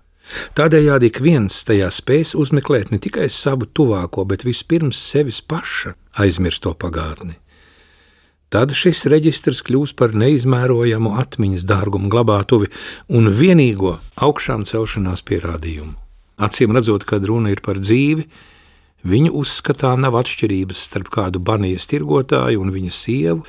Tādējādi 0.53 1.09
ik 1.09 1.23
viens 1.25 1.57
tajā 1.65 1.89
spēs 1.95 2.35
uzmeklēt 2.37 2.93
ne 2.93 3.01
tikai 3.01 3.31
savu 3.33 3.65
tuvāko, 3.65 4.27
bet 4.29 4.45
vispirms 4.45 5.01
sevis 5.01 5.41
paša 5.41 5.95
aizmirsto 6.21 6.75
pagātni. 6.77 7.39
Tad 8.49 8.73
šis 8.73 9.02
reģistrs 9.12 9.61
kļūs 9.67 9.93
par 9.99 10.14
neizmērojamu 10.17 11.12
atmiņas 11.21 11.67
dārgumu 11.69 12.09
glabātuvi 12.12 12.71
un 13.12 13.28
vienīgo 13.28 13.99
augšām 14.25 14.64
celšanās 14.69 15.21
pierādījumu. 15.28 15.93
Acīm 16.40 16.73
redzot, 16.73 17.05
kad 17.05 17.26
runa 17.28 17.52
ir 17.52 17.61
par 17.61 17.81
dzīvi, 17.83 18.25
viņu 19.05 19.35
uzskatā 19.37 19.90
nav 20.00 20.17
atšķirības 20.23 20.87
starp 20.88 21.11
kādu 21.12 21.43
banijas 21.45 21.90
tirgotāju 21.90 22.62
un 22.62 22.73
viņa 22.73 22.95
sievu, 22.95 23.45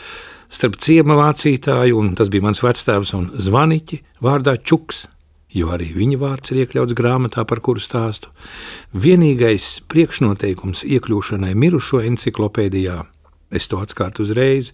starp 0.52 0.76
ciema 0.84 1.16
mācītāju, 1.22 1.96
un 1.96 2.12
tas 2.20 2.34
bija 2.34 2.50
mans 2.50 2.64
vectēvs 2.66 3.14
un 3.16 3.32
zvaniķi 3.40 4.04
vārdā 4.26 4.58
Čuks 4.60 5.06
jo 5.54 5.72
arī 5.74 5.90
viņa 5.96 6.18
vārds 6.22 6.54
ir 6.54 6.64
iekļauts 6.64 6.96
grāmatā, 6.98 7.46
par 7.48 7.62
kuru 7.66 7.82
stāstu. 7.82 8.30
Vienīgais 8.94 9.80
priekšnoteikums 9.90 10.84
iekļūšanai 10.86 11.56
mirušo 11.58 12.04
encyklopēdijā, 12.06 13.00
es 13.52 13.70
to 13.70 13.80
atkārtu 13.84 14.26
uzreiz, 14.26 14.74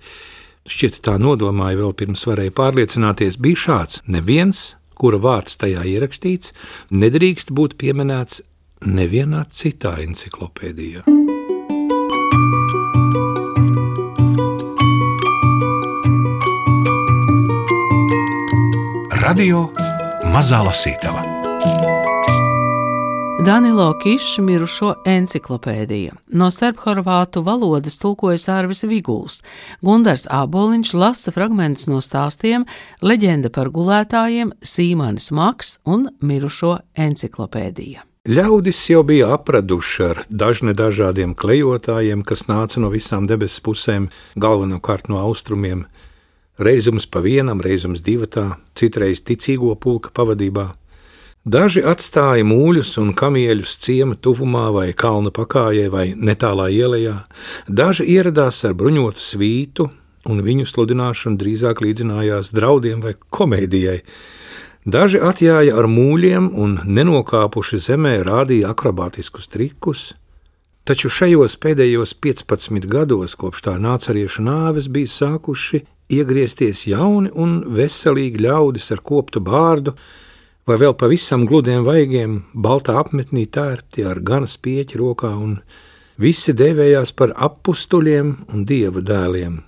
šķiet 0.68 1.02
tā 1.06 1.18
nodomāju 1.22 1.84
vēl 1.84 1.94
pirms 2.02 2.26
varēju 2.30 2.56
pārliecināties, 2.58 3.40
bija 3.42 3.62
šāds: 3.66 4.02
neviens, 4.08 4.76
kura 4.96 5.20
vārds 5.22 5.60
tajā 5.62 5.86
ierakstīts, 5.96 6.54
nedrīkst 6.92 7.54
būt 7.56 7.78
pieminēts 7.82 8.42
nevienā 8.86 9.46
citā 9.52 9.98
encyklopēdijā. 10.06 11.06
Radio 19.26 19.72
Mazā 20.30 20.62
lasītava. 20.62 21.35
Danilo 23.46 23.94
Kiša 24.04 24.42
mirušo 24.42 24.88
enciklopēdija. 25.06 26.16
No 26.34 26.48
serbhorvātu 26.50 27.44
valodas 27.46 28.00
tulkojas 28.02 28.48
Ārvis 28.50 28.82
Viguls. 28.90 29.44
Gundars 29.86 30.24
Āboliņš 30.34 30.94
lasa 30.98 31.34
fragmentus 31.36 31.86
no 31.86 32.00
stāstiem 32.02 32.66
Leģenda 33.06 33.52
par 33.54 33.70
gulētājiem, 33.76 34.56
Sīmanis 34.66 35.30
Maks 35.30 35.76
un 35.86 36.08
mirušo 36.26 36.80
enciklopēdija. 36.98 38.02
Ļaudis 38.26 38.80
jau 38.90 39.04
bija 39.06 39.28
apraduši 39.36 40.08
ar 40.08 40.24
dažne 40.30 40.74
dažādiem 40.74 41.36
klejotājiem, 41.38 42.24
kas 42.26 42.48
nāca 42.50 42.82
no 42.82 42.90
visām 42.90 43.28
debesu 43.30 43.62
pusēm, 43.68 44.08
galvenokārt 44.42 45.12
no 45.12 45.22
austrumiem, 45.22 45.86
reizums 46.58 47.06
pa 47.06 47.22
vienam, 47.22 47.62
reizums 47.62 48.02
divatā, 48.02 48.56
citreiz 48.74 49.22
ticīgo 49.22 49.76
pulka 49.78 50.10
pavadībā. 50.18 50.72
Daži 51.46 51.84
atstāja 51.86 52.42
mūļus 52.42 52.96
un 52.98 53.12
kamieļus 53.14 53.76
ciema 53.84 54.16
tuvumā 54.18 54.72
vai 54.74 54.88
kalna 54.98 55.30
pakājē 55.30 55.92
vai 55.94 56.08
netālā 56.18 56.72
ielā, 56.74 57.20
daži 57.70 58.08
ieradās 58.16 58.64
ar 58.66 58.74
bruņotu 58.74 59.22
svītu, 59.22 59.86
un 60.26 60.42
viņu 60.42 60.66
sludināšana 60.66 61.38
drīzāk 61.38 61.84
līdzinājās 61.86 62.50
draudiem 62.50 63.06
vai 63.06 63.14
komēdijai. 63.14 64.00
Daži 64.90 65.22
atjāja 65.22 65.78
ar 65.78 65.86
mūļiem 65.86 66.50
un 66.50 66.80
nenokāpuši 66.82 67.78
zemē 67.92 68.16
rādīja 68.26 68.74
akrobātiskus 68.74 69.46
trikus, 69.46 70.16
taču 70.82 71.14
šajos 71.14 71.60
pēdējos 71.62 72.18
15 72.26 72.90
gados, 72.90 73.38
kopš 73.38 73.68
tā 73.70 73.78
nācariešu 73.78 74.50
nāves, 74.50 74.90
bija 74.90 75.14
sākuši 75.14 75.86
iegriezties 76.10 76.88
jauni 76.90 77.30
un 77.38 77.60
veselīgi 77.70 78.48
ļaudis 78.50 78.96
ar 78.98 79.06
koptu 79.06 79.46
bārdu, 79.46 79.94
vai 80.66 80.78
vēl 80.82 80.96
pavisam 80.98 81.46
gludiem 81.46 81.86
vaigiem, 81.86 82.40
baltā 82.54 82.98
apmetnī 82.98 83.46
tērpti 83.46 84.06
ar 84.10 84.22
ganas 84.26 84.58
pieķi 84.58 84.98
rokā, 85.02 85.32
un 85.38 85.60
visi 86.18 86.56
devējās 86.58 87.14
par 87.14 87.36
apstuļiem 87.48 88.32
un 88.54 88.66
dieva 88.66 89.04
dēliem. 89.06 89.60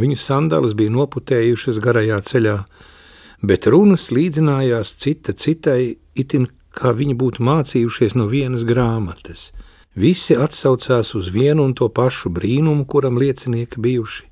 Viņu 0.00 0.16
sandalas 0.18 0.74
bija 0.74 0.90
noputējušas 0.94 1.78
garajā 1.82 2.20
ceļā, 2.26 2.56
bet 3.46 3.66
runas 3.70 4.08
līdzinājās 4.10 4.94
cita 4.98 5.34
citai, 5.34 5.96
itin 6.14 6.48
kā 6.74 6.94
viņi 6.96 7.14
būtu 7.18 7.44
mācījušies 7.46 8.16
no 8.18 8.26
vienas 8.30 8.66
grāmatas. 8.66 9.50
Visi 9.94 10.36
atsaucās 10.38 11.14
uz 11.18 11.30
vienu 11.34 11.64
un 11.66 11.74
to 11.74 11.88
pašu 11.90 12.30
brīnumu, 12.30 12.86
kuram 12.86 13.18
liecinieki 13.18 13.82
bijuši. 13.82 14.29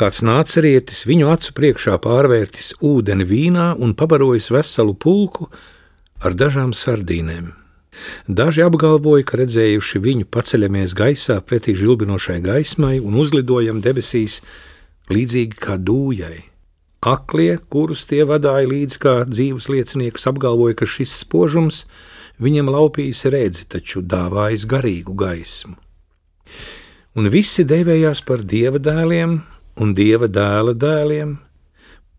Kāds 0.00 0.22
nācerietis 0.24 1.02
viņu 1.04 1.26
acu 1.28 1.52
priekšā 1.58 1.98
pārvērtis 2.00 2.70
ūdeni 2.80 3.26
vīnā 3.28 3.74
un 3.84 3.90
pabarojis 3.92 4.46
veselu 4.54 4.94
pulku 4.96 5.50
ar 6.24 6.32
dažām 6.32 6.70
sardīnēm. 6.72 7.50
Daži 8.24 8.62
apgalvoja, 8.64 9.26
ka 9.28 9.42
redzējuši 9.42 10.00
viņu 10.00 10.28
paceļamies 10.32 10.94
gaisā 10.96 11.36
pretī 11.44 11.74
žilbinošai 11.76 12.38
gaismai 12.46 12.94
un 12.96 13.18
uzlidojam 13.20 13.82
debesīs 13.84 14.38
līdzīgi 15.12 15.60
kā 15.60 15.76
dūjai. 15.76 16.46
Aklie, 17.04 17.58
kurus 17.68 18.06
tie 18.08 18.24
vadīja 18.24 18.72
līdzi 18.72 19.04
kā 19.04 19.14
dzīves 19.28 19.68
lieciniekus, 19.68 20.24
apgalvoja, 20.32 20.80
ka 20.80 20.88
šis 20.88 21.12
spožums 21.26 21.84
viņam 22.40 22.72
laupījis 22.72 23.26
redzi, 23.36 23.68
taču 23.68 24.00
dāvājis 24.00 24.64
garīgu 24.64 25.12
gaismu. 25.12 25.76
Un 27.20 27.28
visi 27.28 27.68
devējās 27.68 28.24
par 28.24 28.48
dieva 28.48 28.80
dēliem, 28.80 29.42
un 29.80 29.94
dieva 29.96 30.28
dēla 30.28 30.74
dēliem. 30.76 31.38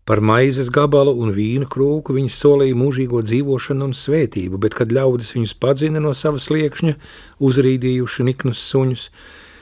Par 0.04 0.18
maizes 0.18 0.66
gabalu 0.74 1.14
un 1.22 1.30
vīnu 1.36 1.68
krūku 1.70 2.16
viņi 2.16 2.32
solīja 2.34 2.78
mūžīgo 2.78 3.22
dzīvošanu 3.22 3.86
un 3.86 3.92
svētību, 3.94 4.58
bet, 4.64 4.74
kad 4.74 4.90
ļaudis 4.90 5.30
viņus 5.36 5.54
padzina 5.62 6.02
no 6.02 6.10
savas 6.18 6.48
liekšņa, 6.50 6.96
uzrīdījuši 7.38 8.26
niknus 8.26 8.64
suņus, 8.72 9.04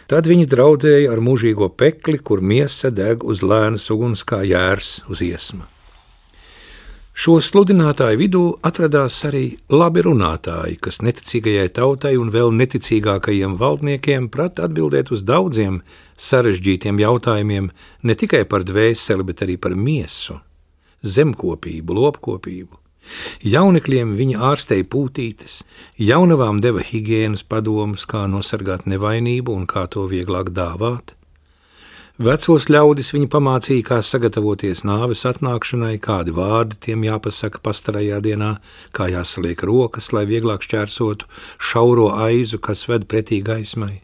tad 0.09 0.30
viņi 0.30 0.49
draudēja 0.49 1.12
ar 1.12 1.21
mūžīgo 1.21 1.69
pekli, 1.76 2.16
kur 2.25 2.40
miesa 2.40 2.88
deg 2.88 3.26
uz 3.28 3.45
lēnas 3.45 3.90
uguns 3.92 4.25
kā 4.25 4.40
jērs 4.49 5.02
uz 5.12 5.21
iesma. 5.26 5.69
Šo 7.20 7.34
sludinātāju 7.44 8.16
vidū 8.16 8.42
atradās 8.64 9.18
arī 9.28 9.42
labi 9.68 10.00
runātāji, 10.06 10.78
kas 10.80 11.02
neticīgajai 11.04 11.66
tautai 11.76 12.14
un 12.16 12.30
vēl 12.32 12.54
neticīgākajiem 12.56 13.58
valdniekiem 13.60 14.30
prata 14.32 14.64
atbildēt 14.64 15.10
uz 15.12 15.20
daudziem 15.28 15.82
sarežģītiem 16.16 17.02
jautājumiem 17.02 17.68
ne 18.08 18.16
tikai 18.22 18.46
par 18.48 18.64
dvēseli, 18.64 19.28
bet 19.28 19.44
arī 19.44 19.58
par 19.60 19.76
miesu, 19.76 20.38
zemkopību, 21.04 21.98
lopkopību. 22.00 22.80
Jaunekļiem 23.44 24.16
viņa 24.16 24.40
ārstēja 24.54 24.88
pūtītes, 24.88 25.61
jaunavām 26.00 26.64
deva 26.64 26.80
higiēnas 26.80 27.44
padomus, 27.44 28.09
kā 28.09 28.24
nosargāt 28.33 28.88
nevainību 28.88 29.61
un 29.61 29.68
kā 29.68 29.85
to 29.92 30.09
vieglāk 30.09 30.54
dāvāt. 30.56 31.19
Vecos 32.20 32.66
ļaudis 32.68 33.14
viņi 33.14 33.30
pamācīja, 33.33 33.83
kā 33.88 33.98
sagatavoties 34.04 34.83
nāves 34.85 35.22
atnākšanai, 35.24 35.94
kādi 36.04 36.35
vārdi 36.37 36.76
tiem 36.85 37.06
jāpasaka 37.06 37.62
pastarajā 37.64 38.18
dienā, 38.20 38.50
kā 38.92 39.06
jāsaliek 39.09 39.64
rokas, 39.64 40.11
lai 40.12 40.26
vieglāk 40.28 40.61
šķērsotu 40.61 41.30
šauro 41.70 42.11
aizu, 42.26 42.61
kas 42.61 42.85
ved 42.92 43.09
pretī 43.09 43.40
gaismai. 43.40 44.02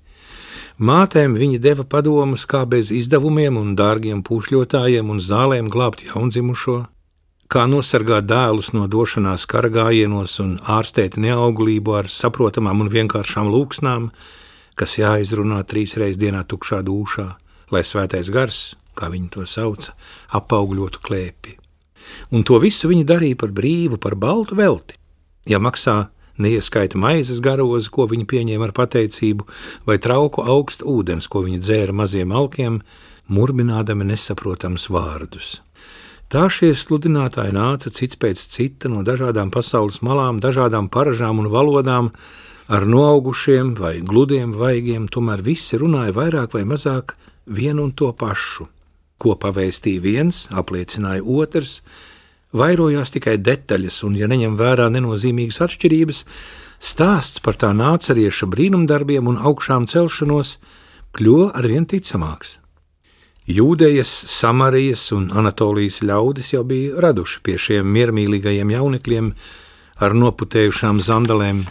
Mātēm 0.80 1.36
viņi 1.36 1.60
deva 1.60 1.84
padomus, 1.84 2.48
kā 2.48 2.64
bez 2.64 2.88
izdevumiem 2.88 3.60
un 3.60 3.76
dārgiem 3.76 4.24
pūšļotājiem 4.24 5.12
un 5.12 5.20
zālēm 5.20 5.68
glābt 5.68 6.08
jaundzimušo, 6.08 6.80
kā 7.52 7.68
nosargāt 7.68 8.32
dēlus 8.32 8.72
no 8.72 8.88
došanās 8.88 9.44
karagājienos 9.44 10.40
un 10.40 10.56
ārstēt 10.64 11.20
neauglību 11.20 12.00
ar 12.00 12.08
saprotamām 12.08 12.80
un 12.80 12.94
vienkāršām 12.96 13.52
lūksnām, 13.52 14.14
kas 14.72 15.02
jāizrunā 15.04 15.66
trīs 15.68 16.00
reizes 16.00 16.24
dienā 16.24 16.48
tukšā 16.48 16.80
dūšā 16.80 17.34
lai 17.72 17.82
svētais 17.84 18.30
gars, 18.32 18.74
kā 18.96 19.10
viņi 19.12 19.30
to 19.34 19.46
sauca, 19.48 19.94
apaugļotu 20.36 21.02
klēpi. 21.04 21.56
Un 22.32 22.44
to 22.46 22.58
visu 22.62 22.90
viņi 22.90 23.06
darīja 23.06 23.38
par 23.40 23.52
brīvu, 23.54 23.98
par 24.00 24.14
baltu 24.14 24.56
velti. 24.58 24.96
Ja 25.46 25.58
maksā 25.62 26.08
neieskaita 26.42 26.98
maizes 26.98 27.40
garozi, 27.44 27.90
ko 27.92 28.06
viņi 28.10 28.26
pieņēma 28.28 28.68
ar 28.68 28.74
pateicību, 28.76 29.46
vai 29.88 29.98
trauku 30.02 30.44
augstu 30.44 30.88
ūdens, 30.90 31.28
ko 31.30 31.44
viņi 31.46 31.62
dzēra 31.62 31.94
maziem 31.96 32.34
alkiem, 32.34 32.80
murminādami 33.32 34.06
nesaprotams 34.12 34.88
vārdus. 34.92 35.60
Tā 36.26 36.48
šie 36.50 36.72
sludinātāji 36.74 37.54
nāca 37.54 37.90
cits 37.94 38.18
pēc 38.18 38.40
cita 38.50 38.90
no 38.90 39.04
dažādām 39.06 39.52
pasaules 39.54 40.00
malām, 40.02 40.40
dažādām 40.42 40.88
paražām 40.90 41.38
un 41.38 41.50
valodām, 41.52 42.10
ar 42.66 42.82
noaugušiem 42.82 43.76
vai 43.78 44.00
gludiem 44.02 44.56
vaigiem, 44.58 45.06
tomēr 45.06 45.44
visi 45.46 45.78
runāja 45.78 46.16
vairāk 46.16 46.58
vai 46.58 46.64
mazāk 46.66 47.14
vienu 47.46 47.86
un 47.86 47.92
to 47.92 48.12
pašu. 48.12 48.68
Ko 49.16 49.36
pavēstīja 49.40 50.02
viens, 50.04 50.44
apliecināja 50.52 51.24
otrs, 51.24 51.80
vairojās 52.56 53.14
tikai 53.14 53.38
detaļas, 53.40 54.02
un, 54.04 54.16
ja 54.18 54.28
neņem 54.28 54.58
vērā 54.58 54.90
nenozīmīgas 54.92 55.62
atšķirības, 55.64 56.24
stāsts 56.80 57.40
par 57.40 57.56
tā 57.56 57.72
nācerieša 57.72 58.48
brīnumdarbiem 58.52 59.28
un 59.30 59.40
augšām 59.40 59.88
celšanos 59.88 60.58
kļuva 61.16 61.54
arvien 61.56 61.88
ticamāks. 61.88 62.58
Jūdejas, 63.46 64.10
Samarijas 64.26 65.12
un 65.14 65.28
Anatolijas 65.30 66.00
ļaudis 66.02 66.50
jau 66.56 66.64
bija 66.66 66.98
raduši 67.04 67.40
pie 67.46 67.54
šiem 67.62 67.92
miermīlīgajiem 67.94 68.72
jaunekļiem 68.74 69.28
ar 70.02 70.16
noputējušām 70.18 70.98
zandalēm, 71.06 71.62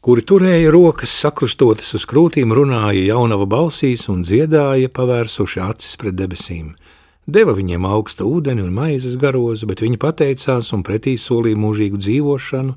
kuri 0.00 0.22
turēja 0.24 0.70
rokas 0.72 1.12
sakrustotas 1.12 1.92
uz 1.98 2.06
krūtīm, 2.08 2.54
runāja 2.56 3.02
jaunava 3.10 3.44
balsīs 3.44 4.06
un 4.08 4.22
dziedāja, 4.24 4.88
pavērsuši 4.96 5.60
acis 5.60 5.98
pret 6.00 6.16
debesīm. 6.16 6.72
Deva 7.30 7.52
viņiem 7.54 7.84
augsta 7.84 8.24
ūdeni 8.24 8.64
un 8.64 8.72
maizes 8.74 9.18
garozu, 9.20 9.68
bet 9.68 9.82
viņi 9.84 10.00
pateicās 10.00 10.72
un 10.74 10.82
pretī 10.86 11.14
solīja 11.20 11.60
mūžīgu 11.60 12.00
dzīvošanu 12.00 12.74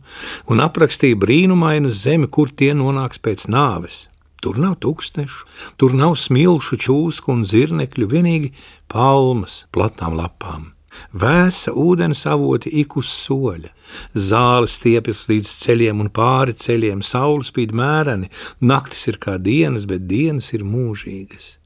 un 0.51 0.65
aprakstīja 0.67 1.17
brīnumainu 1.23 1.93
zemi, 1.95 2.27
kur 2.27 2.51
tie 2.51 2.73
nonāks 2.75 3.23
pēc 3.23 3.47
nāves. 3.47 4.09
Tur 4.43 4.59
nav 4.59 4.75
tūkstnešu, 4.83 5.47
tur 5.79 5.95
nav 5.95 6.17
smilšu, 6.19 6.75
čūsku 6.75 7.31
un 7.31 7.47
zirnekļu, 7.47 8.11
vienīgi 8.11 8.53
palmas 8.91 9.63
platām 9.71 10.19
lapām. 10.19 10.72
Vēsa 11.13 11.73
ūdens 11.77 12.23
avoti 12.29 12.71
ik 12.81 12.97
uz 12.97 13.09
soļa, 13.11 13.71
zāles 14.13 14.77
stiepjas 14.79 15.25
līdz 15.29 15.53
ceļiem 15.63 16.03
un 16.03 16.11
pāri 16.13 16.55
ceļiem, 16.57 17.03
saule 17.05 17.45
spīd 17.45 17.73
mēreni, 17.77 18.29
naktis 18.61 19.07
ir 19.11 19.19
kā 19.21 19.37
dienas, 19.37 19.87
bet 19.89 20.07
dienas 20.09 20.51
ir 20.53 20.65
mūžīgas. 20.67 21.57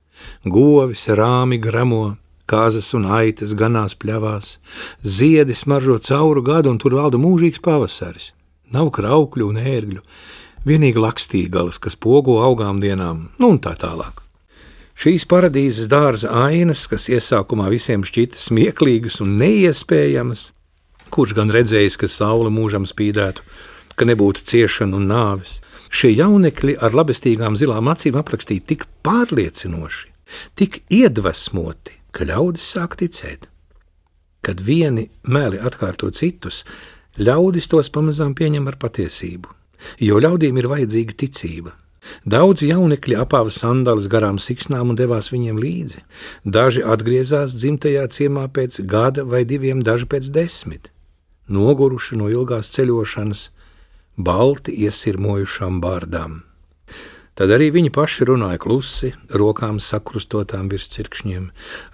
Govis 0.45 1.07
rāmi 1.07 1.59
gramo, 1.61 2.17
kāzas 2.49 2.93
un 2.97 3.07
aitas 3.19 3.53
ganās 3.57 3.95
pļavās, 3.99 4.57
ziedi 5.03 5.55
smaržo 5.55 5.99
cauru 6.03 6.43
gadu, 6.43 6.71
un 6.73 6.81
tur 6.81 6.97
valda 6.97 7.19
mūžīgs 7.21 7.63
pavasaris. 7.63 8.31
Nav 8.73 8.91
kraukļu 8.95 9.47
un 9.47 9.59
ērgļu, 9.63 10.01
vienīgi 10.67 11.03
lakstīgalas, 11.03 11.79
kas 11.79 11.95
pogo 11.95 12.41
augām 12.43 12.81
dienām, 12.83 13.29
nu 13.39 13.53
un 13.55 13.61
tā 13.63 13.77
tālāk. 13.79 14.26
Šīs 14.97 15.27
paradīzes 15.29 15.89
dārza 15.91 16.31
ainas, 16.33 16.87
kas 16.89 17.05
iesākumā 17.13 17.67
visiem 17.69 18.01
šķita 18.07 18.39
smieklīgas 18.41 19.19
un 19.21 19.35
neiespējamas, 19.37 20.47
kurš 21.13 21.35
gan 21.37 21.53
redzējis, 21.53 21.99
ka 22.01 22.09
saule 22.09 22.49
mūžam 22.53 22.87
spīdētu, 22.89 23.43
ka 23.93 24.07
nebūtu 24.09 24.41
ciešana 24.49 24.97
un 24.97 25.05
nāves, 25.11 25.59
šie 25.93 26.15
jaunekļi 26.15 26.79
ar 26.81 26.97
labestīgām 26.97 27.59
zilām 27.61 27.91
acīm 27.93 28.17
aprakstīja 28.17 28.65
tik 28.73 28.87
pārliecinoši, 29.05 30.09
tik 30.57 30.81
iedvesmoti, 30.89 31.99
ka 32.09 32.25
ļaudis 32.25 32.65
sāk 32.73 32.97
ticēt. 32.97 33.45
Kad 34.41 34.65
vieni 34.65 35.11
meli 35.29 35.61
atkārto 35.61 36.09
citus, 36.09 36.63
ļaudis 37.21 37.69
tos 37.69 37.93
pamazām 37.93 38.33
pieņem 38.33 38.65
ar 38.65 38.81
patiesību. 38.81 39.53
jo 39.99 40.19
ļaudīm 40.21 40.57
ir 40.57 40.69
vajadzīga 40.71 41.17
ticība. 41.23 41.73
Daudz 42.25 42.63
jaunekļi 42.65 43.17
apāva 43.23 43.51
sandālus 43.53 44.09
garām 44.11 44.39
siksnām 44.39 44.93
un 44.93 44.99
devās 44.99 45.31
viņiem 45.33 45.59
līdzi. 45.61 46.03
Daži 46.43 46.83
atgriezās 46.83 47.55
dzimtajā 47.57 48.07
ciemā 48.13 48.47
pēc 48.53 48.81
gada 48.85 49.25
vai 49.27 49.43
diviem, 49.45 49.83
daži 49.83 50.09
pēc 50.09 50.31
desmit. 50.33 50.91
Noguruši 51.47 52.17
no 52.19 52.31
ilgās 52.31 52.71
ceļošanas, 52.75 53.47
balti 54.17 54.73
iesirmojušām 54.87 55.79
bārdām. 55.83 56.41
Tad 57.37 57.53
arī 57.53 57.69
viņi 57.75 57.91
paši 57.93 58.25
runāja 58.31 58.57
klusi, 58.57 59.11
rokām 59.29 59.77
sakrustotām 59.77 60.71
virs 60.71 60.89
cirkšņiem, 60.95 61.51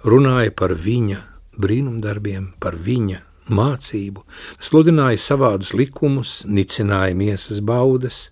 runāja 0.08 0.54
par 0.56 0.72
viņa 0.72 1.20
brīnumdarbiem, 1.60 2.54
par 2.58 2.78
viņa 2.80 3.20
mācību, 3.50 4.24
sludināja 4.62 5.20
savādus 5.20 5.74
likumus, 5.76 6.42
nicināja 6.46 7.16
miesas 7.18 7.60
baudas, 7.60 8.30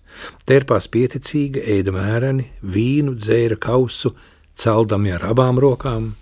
terpās 0.49 0.89
pieticīgi, 0.89 1.63
ēda 1.77 1.93
mēreni, 1.95 2.49
vīnu, 2.63 3.15
dzēra 3.19 3.59
kausu, 3.61 4.13
celdami 4.55 5.13
ar 5.13 5.31
abām 5.33 5.61
rokām. 5.61 6.13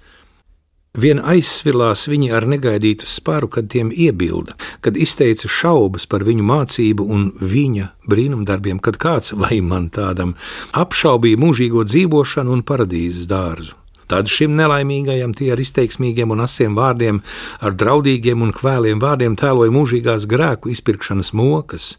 Vien 0.91 1.21
aizsvilās 1.23 2.04
viņi 2.12 2.34
ar 2.36 2.43
negaidītu 2.51 3.08
sparu, 3.08 3.47
kad 3.47 3.69
tiem 3.71 3.93
iebilda, 3.95 4.58
kad 4.84 4.97
izteica 4.99 5.47
šaubas 5.47 6.04
par 6.04 6.25
viņu 6.27 6.43
mācību 6.43 7.06
un 7.08 7.30
viņa 7.39 7.88
brīnumdarbiem, 8.12 8.84
kad 8.84 8.99
kāds 8.99 9.32
vai 9.32 9.62
man 9.63 9.88
tādam 9.88 10.36
apšaubīja 10.75 11.39
mūžīgo 11.39 11.86
dzīvošanu 11.88 12.51
un 12.51 12.65
paradīzes 12.67 13.32
dārzu. 13.32 13.80
Tad 14.12 14.28
šim 14.28 14.58
nelaimīgajam 14.60 15.32
tie 15.32 15.54
ar 15.54 15.60
izteiksmīgiem 15.63 16.34
un 16.36 16.43
asiem 16.43 16.76
vārdiem, 16.76 17.21
ar 17.63 17.71
draudīgiem 17.80 18.41
un 18.43 18.52
kvēliem 18.52 19.00
vārdiem 19.00 19.38
tēloja 19.39 19.71
mūžīgās 19.71 20.26
grēku 20.28 20.74
izpirkšanas 20.74 21.32
mokas. 21.32 21.93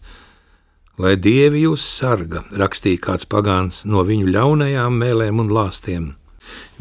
Lai 1.00 1.14
dievi 1.16 1.62
jūs 1.64 1.86
sarga, 1.88 2.44
rakstīja 2.52 3.00
kāds 3.08 3.24
pagāns 3.24 3.86
no 3.88 4.04
viņu 4.04 4.28
ļaunajām 4.34 5.00
mēlēm 5.00 5.40
un 5.40 5.56
lāstiem. 5.56 6.12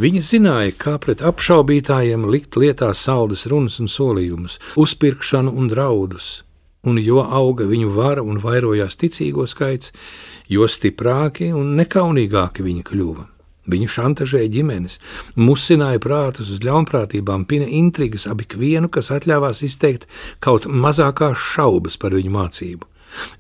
Viņi 0.03 0.25
zināja, 0.33 0.75
kā 0.75 0.97
pret 0.99 1.23
apšaubītājiem 1.23 2.27
likt 2.27 2.59
lietā 2.59 2.91
saldus 2.91 3.47
runas 3.47 3.79
un 3.79 3.87
solījumus, 3.87 4.59
uzpirkšanu 4.75 5.55
un 5.55 5.71
draudus, 5.71 6.41
un 6.83 6.99
jo 6.99 7.23
auga 7.23 7.71
viņu 7.71 7.95
vara 7.95 8.19
un 8.19 8.43
vairojās 8.43 8.99
ticīgo 8.99 9.47
skaits, 9.47 9.95
jo 10.51 10.67
stiprāki 10.67 11.53
un 11.55 11.77
nekaunīgāki 11.79 12.67
viņi 12.67 12.89
kļuva. 12.91 13.30
Viņu 13.69 13.89
šantažēja 13.93 14.49
ģimenes, 14.55 14.97
musināja 15.37 16.01
prātus 16.01 16.49
uz 16.49 16.63
ļaunprātībām, 16.65 17.45
pina 17.45 17.67
intrigas 17.69 18.25
ap 18.25 18.41
ikvienu, 18.41 18.89
kas 18.89 19.11
atļāvās 19.13 19.61
izteikt 19.67 20.07
kaut 20.41 20.65
mazākās 20.65 21.37
šaubas 21.37 21.99
par 22.01 22.17
viņu 22.17 22.33
mācību. 22.33 22.87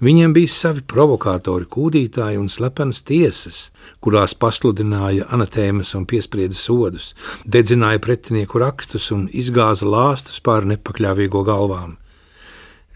Viņiem 0.03 0.33
bija 0.35 0.51
savi 0.51 0.83
provokātori, 0.93 1.65
kūdītāji 1.71 2.39
un 2.39 2.49
slepenas 2.51 3.01
tiesas, 3.07 3.71
kurās 4.03 4.35
pasludināja 4.35 5.29
anatēmas 5.31 5.93
un 5.97 6.05
piesprieda 6.05 6.57
sodus, 6.57 7.13
dedzināja 7.45 8.01
pretinieku 8.03 8.59
rakstus 8.61 9.09
un 9.15 9.27
izgāza 9.31 9.87
lāstus 9.87 10.41
pār 10.43 10.67
nepakļāvīgo 10.73 11.45
galvām. 11.47 11.95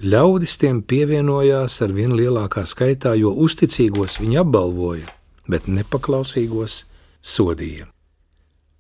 Ļaudis 0.04 0.58
tiem 0.60 0.82
pievienojās 0.84 1.80
ar 1.82 1.96
vien 1.96 2.12
lielākā 2.20 2.66
skaitā, 2.68 3.16
jo 3.16 3.32
uzticīgos 3.32 4.20
viņi 4.20 4.42
apbalvoja, 4.44 5.08
bet 5.48 5.72
nepaklausīgos 5.72 6.84
sodīja. 7.26 7.90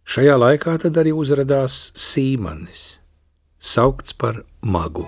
Šajā 0.05 0.35
laikā 0.37 0.75
tad 0.83 0.99
arī 1.01 1.15
uzrādījās 1.17 1.89
Sīmanis, 1.97 2.83
saukts 3.57 4.13
par 4.13 4.43
magu. 4.61 5.07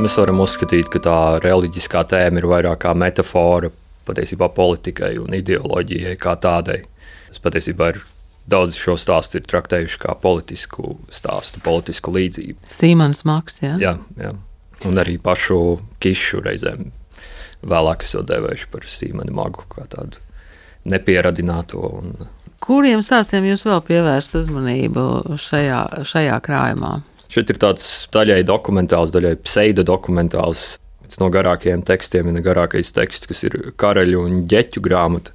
Mēs 0.00 0.16
varam 0.18 0.40
uzskatīt, 0.42 0.88
ka 0.90 1.02
tā 1.04 1.18
reliģiskā 1.44 2.06
tēma 2.10 2.40
ir 2.40 2.48
vairāk 2.50 2.80
kā 2.86 2.94
metāfora 2.96 3.70
patiesībā 4.08 4.48
politikai 4.56 5.14
un 5.20 5.36
ideoloģijai 5.36 6.16
kā 6.20 6.34
tādai. 6.40 6.80
Tas 7.28 7.44
patiesībā 7.44 7.92
ir 7.92 8.00
daudz 8.50 8.80
šo 8.80 8.96
stāstu 9.00 9.38
ir 9.38 9.46
traktējuši 9.48 10.00
kā 10.02 10.16
politisku 10.20 10.96
stāstu, 11.12 11.62
politisku 11.64 12.16
līdzību. 12.16 12.64
Sīmanis 12.72 13.24
Maks, 13.28 13.60
jā. 13.64 13.76
jā, 13.80 13.94
jā. 14.20 14.34
Un 14.88 15.00
arī 15.00 15.16
pašu 15.22 15.60
kišu 16.02 16.42
reizēm 16.44 16.90
vēlāk 17.64 18.04
esot 18.04 18.28
devējuši 18.28 18.70
par 18.72 18.88
Sīmani 18.88 19.36
Magu 19.36 19.64
kā 19.72 19.86
tādu 19.92 20.20
nepieradināto. 20.90 21.80
Un... 22.00 22.28
Kuriem 22.64 23.02
stāstiem 23.04 23.46
jūs 23.48 23.64
vēl 23.66 23.82
pievērst 23.84 24.38
uzmanību 24.40 25.36
šajā, 25.40 25.80
šajā 26.08 26.38
krājumā? 26.44 26.94
Šeit 27.32 27.50
ir 27.50 27.58
tāds 27.60 27.86
daļai 28.14 28.42
dokumentāls, 28.46 29.12
daļai 29.14 29.34
pseidodokumentāls. 29.42 30.64
Viens 31.04 31.20
no 31.20 31.28
garākajiem 31.32 31.82
tekstiem 31.84 32.30
ir 32.30 32.44
garākais 32.44 32.92
teksts, 32.96 33.28
kas 33.28 33.42
ir 33.44 33.56
karaļu 33.80 34.22
un 34.24 34.44
ģeķu 34.48 34.82
grāmata, 34.84 35.34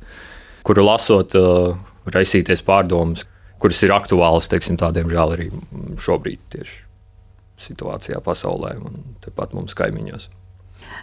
kuru 0.66 0.86
lasot, 0.88 1.36
uh, 1.38 1.76
raisīties 2.10 2.64
pārdomas, 2.66 3.26
kuras 3.62 3.82
ir 3.86 3.94
aktuālas, 3.94 4.50
teiksim, 4.52 4.80
tādiem 4.80 5.12
žēl 5.12 5.36
arī 5.36 5.50
šobrīd 6.02 6.42
tieši 6.56 6.86
situācijā 7.60 8.22
pasaulē 8.24 8.78
un 8.80 9.02
tepat 9.24 9.54
mums 9.58 9.76
kaimiņos. 9.78 10.30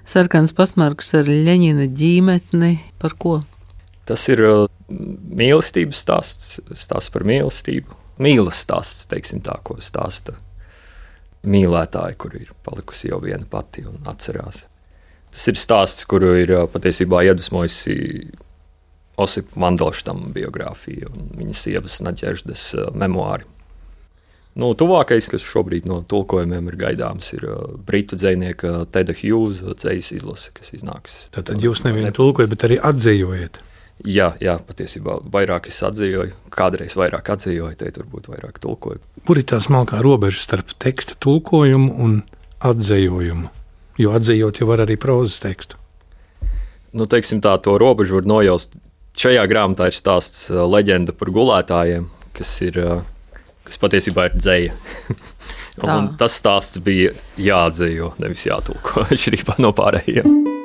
Sarkans 0.09 0.55
pasmarks 0.57 1.13
ar 1.19 1.29
Ļeņina 1.29 1.91
ģīmetni 1.93 2.73
par 3.03 3.15
ko? 3.21 3.41
Tas 4.07 4.29
ir 4.31 4.43
uh, 4.47 4.67
mīlestības 4.89 6.03
stāsts, 6.05 6.59
stāsts 6.79 7.13
par 7.15 7.27
mīlestību. 7.27 7.97
Mīlas 8.23 8.63
stāsts, 8.65 9.09
teiksim 9.11 9.43
tā, 9.45 9.59
ko 9.67 9.77
stāsta 9.83 10.39
mīlētāji, 11.47 12.17
kur 12.19 12.37
ir 12.39 12.53
palikusi 12.67 13.11
jau 13.11 13.21
viena 13.23 13.47
pati 13.51 13.85
un 13.87 14.07
atcerās. 14.09 14.65
Tas 15.35 15.51
ir 15.51 15.59
stāsts, 15.61 16.07
kuru 16.09 16.33
ir 16.41 16.55
uh, 16.55 16.65
patiesībā 16.71 17.25
iedvesmojusi 17.27 17.97
Osipa 19.21 19.61
Mandelštam 19.61 20.31
biogrāfija 20.35 21.11
un 21.11 21.31
viņas 21.37 21.67
sievas 21.67 22.01
Naģeždas 22.05 22.71
uh, 22.77 22.89
memoāri. 22.97 23.49
Nu, 24.57 24.71
tuvākais, 24.73 25.29
kas 25.29 25.45
šobrīd 25.45 25.85
no 25.85 25.99
tulkojumiem 26.09 26.71
ir 26.71 26.79
gaidāms, 26.81 27.35
ir 27.37 27.45
uh, 27.45 27.75
britu 27.89 28.17
dzinieka 28.17 28.87
Teda 28.95 29.13
Hughes 29.19 29.61
dzīslas 29.61 30.15
izlase, 30.17 30.53
kas 30.57 30.73
iznāks. 30.73 31.25
Tad, 31.35 31.51
tad 31.51 31.65
jūs 31.65 31.85
nevienu 31.85 32.15
tulkojat, 32.17 32.55
bet 32.55 32.65
arī 32.71 32.79
atzījojat. 32.81 33.61
Jā, 34.05 34.35
jā, 34.45 34.59
patiesībā 34.61 35.17
vairāk 35.33 35.71
es 35.71 35.79
atzīvoju, 35.87 36.35
kādreiz 36.53 36.97
vairāk 37.01 37.31
atzīvoju, 37.33 37.79
te 37.81 37.93
turbūt 37.97 38.29
vairāk 38.29 38.59
tulkoju. 38.61 39.01
Kur 39.25 39.41
ir 39.41 39.47
tā 39.49 39.61
smalkā 39.65 40.03
robeža 40.05 40.43
starp 40.43 40.75
teksta 40.83 41.17
tulkojumu 41.25 41.95
un 42.05 42.19
atzīvojumu? 42.61 43.49
Jo 43.97 44.13
atzījot 44.19 44.61
jau 44.61 44.69
var 44.69 44.85
arī 44.85 44.99
prozas 45.01 45.41
tekstu. 45.41 45.81
Nu, 46.97 47.09
teiksim 47.09 47.41
tā, 47.45 47.57
to 47.65 47.79
robežu 47.81 48.19
var 48.21 48.29
nojaust. 48.29 48.77
Šajā 49.17 49.47
grāmatā 49.49 49.89
ir 49.89 49.97
stāsts 49.97 50.51
uh, 50.53 50.67
leģenda 50.69 51.15
par 51.17 51.33
gulētājiem, 51.33 52.11
kas, 52.37 52.53
ir, 52.65 52.77
uh, 52.77 53.41
kas 53.65 53.81
patiesībā 53.81 54.29
ir 54.29 54.37
dzēja. 54.37 54.77
tas 56.21 56.37
stāsts 56.37 56.85
bija 56.85 57.17
jāatzīvo, 57.41 58.13
nevis 58.21 58.45
jātulko 58.49 59.05
atšķirībā 59.09 59.57
no 59.65 59.73
pārējiem. 59.77 60.56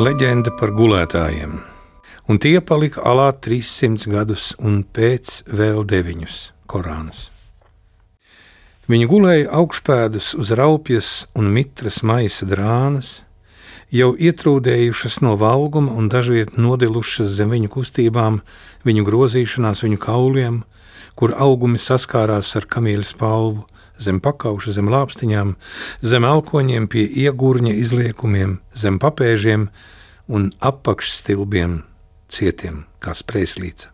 Leģenda 0.00 0.48
par 0.56 0.70
gulētājiem, 0.72 1.58
un 2.32 2.38
tie 2.40 2.56
palika 2.64 3.02
alā 3.04 3.26
300 3.36 4.08
gadus 4.08 4.46
un 4.56 4.78
pēc 4.96 5.42
vēl 5.52 5.82
deviņus 5.84 6.36
Korānas. 6.70 7.26
Viņi 8.88 9.08
gulēja 9.10 9.50
augšpēdus 9.60 10.32
uz 10.40 10.52
raupjas 10.56 11.10
un 11.36 11.50
mitras 11.52 12.00
maisa 12.00 12.48
drānas, 12.48 13.20
jau 13.92 14.14
ietrūdējušas 14.16 15.20
no 15.26 15.34
valguma 15.36 15.92
un 15.92 16.08
dažviet 16.08 16.56
nodilušas 16.56 17.36
zem 17.36 17.52
viņu 17.52 17.68
kustībām, 17.76 18.40
viņu 18.88 19.04
grozīšanās, 19.04 19.84
viņu 19.84 20.00
kauliem, 20.00 20.62
kur 21.12 21.36
augumi 21.36 21.76
saskārās 21.76 22.54
ar 22.56 22.64
kamīļa 22.72 23.10
spalvu, 23.12 23.66
zem 24.00 24.20
pakauša, 24.24 24.74
zem 24.76 24.90
lāpstiņām, 24.92 25.54
zem 26.02 26.26
elkoņiem, 26.26 26.88
pie 26.90 27.06
iegurņa 27.26 27.76
izliekumiem, 27.82 28.58
zem 28.74 28.98
papēžiem 29.02 29.68
un 30.30 30.50
apakšstilbiem 30.60 31.80
cietiem 32.30 32.84
kā 33.02 33.16
sprēslīca. 33.16 33.90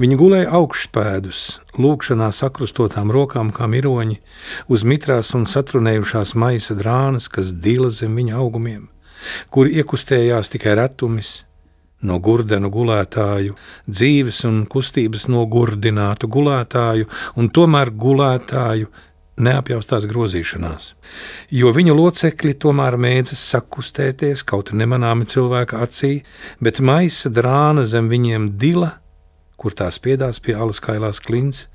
Viņi 0.00 0.16
gulēja 0.18 0.52
augšpēdus, 0.58 1.42
lūkšanā 1.78 2.30
sakrustotām 2.34 3.12
rokām 3.14 3.52
kā 3.54 3.68
miroņi, 3.70 4.16
uz 4.72 4.84
mitrās 4.88 5.34
un 5.38 5.44
satrunējušās 5.46 6.34
maisa 6.34 6.76
drānas, 6.78 7.28
kas 7.30 7.52
dila 7.52 7.90
zem 7.94 8.16
viņa 8.18 8.38
augumiem, 8.40 8.88
kur 9.52 9.68
iekustējās 9.68 10.50
tikai 10.54 10.74
retumis, 10.80 11.42
no 12.02 12.18
gurdenu 12.22 12.70
gulētāju, 12.70 13.56
dzīves 13.90 14.44
un 14.48 14.62
kustības 14.70 15.26
nogurdinātu 15.30 16.30
gulētāju, 16.30 17.08
un 17.36 17.50
tomēr 17.50 17.90
gulētāju 17.90 18.90
neapjaustās 19.42 20.06
grozīšanās, 20.10 20.92
jo 21.54 21.72
viņu 21.74 21.96
locekļi 21.96 22.54
tomēr 22.62 22.98
mēdzas 23.00 23.42
sakustēties 23.54 24.44
kaut 24.48 24.72
nemanāmi 24.72 25.28
cilvēka 25.28 25.82
acī, 25.84 26.22
bet 26.60 26.80
maisa 26.80 27.30
drāna 27.30 27.86
zem 27.86 28.10
viņiem 28.12 28.52
dila, 28.60 28.94
kur 29.58 29.74
tās 29.74 29.98
piedās 30.02 30.40
pie 30.40 30.54
alas 30.54 30.80
kailās 30.82 31.20
klints, 31.24 31.66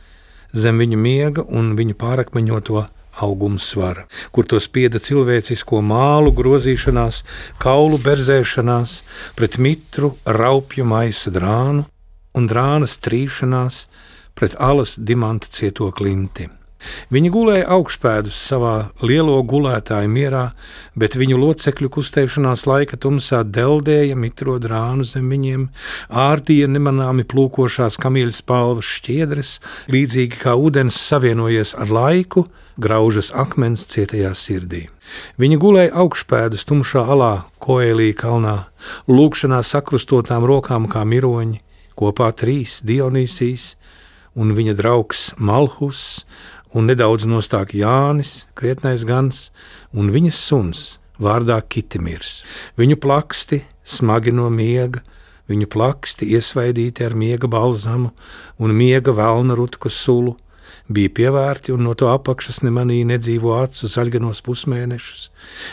zem 0.53 0.79
viņu 0.79 0.99
miega 0.99 1.45
un 1.49 1.73
viņu 1.77 1.97
pārakmeņoto 1.99 2.85
auguma 3.21 3.59
svara, 3.59 4.07
kur 4.31 4.47
to 4.49 4.59
spieda 4.61 5.01
cilvēcisko 5.01 5.81
mālu 5.85 6.33
grozīšanās, 6.33 7.21
kaulu 7.61 7.99
berzēšanās, 8.01 9.01
pret 9.37 9.59
mitru, 9.61 10.15
raupju 10.25 10.85
maisa 10.87 11.33
drānu 11.33 11.85
un 12.33 12.49
drānas 12.49 12.97
trīšanās 13.03 13.85
pret 14.33 14.57
alas 14.59 14.97
dimanta 14.97 15.47
cieto 15.53 15.91
klinti. 15.93 16.49
Viņi 17.13 17.31
gulēja 17.33 17.67
augšpēdus 17.75 18.37
savā 18.49 18.73
lielo 19.03 19.35
gulētāju 19.47 20.09
mierā, 20.11 20.43
bet 20.95 21.17
viņu 21.19 21.37
locekļu 21.41 21.91
kustēšanās 21.93 22.65
laika 22.69 22.97
tumsā 22.97 23.43
deldēja 23.43 24.17
mitro 24.19 24.57
drānu 24.61 25.05
zem 25.07 25.29
viņiem, 25.33 25.67
ārdīja 26.09 26.69
nemanāmi 26.71 27.27
plūkošās 27.29 27.99
kamīļas 28.01 28.41
palvas 28.47 28.89
šķiedres, 28.97 29.55
līdzīgi 29.93 30.41
kā 30.43 30.57
ūdens 30.59 30.99
savienojies 30.99 31.75
ar 31.79 31.91
laiku, 31.93 32.47
graužas 32.77 33.29
akmens 33.35 33.85
cietajā 33.89 34.33
sirdī. 34.37 34.87
Viņa 35.37 35.59
gulēja 35.61 35.93
augšpēdus 36.03 36.65
tumšā 36.69 37.03
alā, 37.13 37.33
koēlī 37.61 38.11
kalnā, 38.17 38.63
lūkšanā 39.07 39.61
sakrustotām 39.65 40.45
rokām 40.49 40.87
kā 40.89 41.03
miroņi, 41.05 41.61
kopā 41.99 42.31
trīs 42.33 42.79
Dionīsijas 42.85 43.73
un 44.33 44.55
viņa 44.57 44.73
draugs 44.77 45.31
Malhus 45.37 46.23
un 46.73 46.89
nedaudz 46.89 47.27
nostāk 47.29 47.75
Jānis, 47.77 48.43
krietnais 48.57 49.05
gans, 49.05 49.49
un 49.93 50.11
viņas 50.13 50.39
suns 50.49 50.83
vārdā 51.21 51.59
Kitimirs. 51.61 52.41
Viņu 52.77 52.97
plaksti 53.01 53.61
smagi 53.83 54.33
no 54.33 54.49
miega, 54.49 55.03
viņu 55.49 55.67
plaksti 55.69 56.31
iesvaidīti 56.33 57.05
ar 57.05 57.15
miega 57.15 57.47
balzamu 57.47 58.13
un 58.59 58.73
miega 58.75 59.13
velna 59.15 59.57
rutku 59.59 59.91
sulu, 59.91 60.37
bija 60.87 61.09
pievērti 61.15 61.73
un 61.73 61.85
no 61.87 61.93
to 61.95 62.09
apakšas 62.11 62.61
nemanīja 62.65 63.07
nedzīvo 63.13 63.53
acu 63.61 63.87
zaļganos 63.87 64.43
pusmēnešus, 64.43 65.29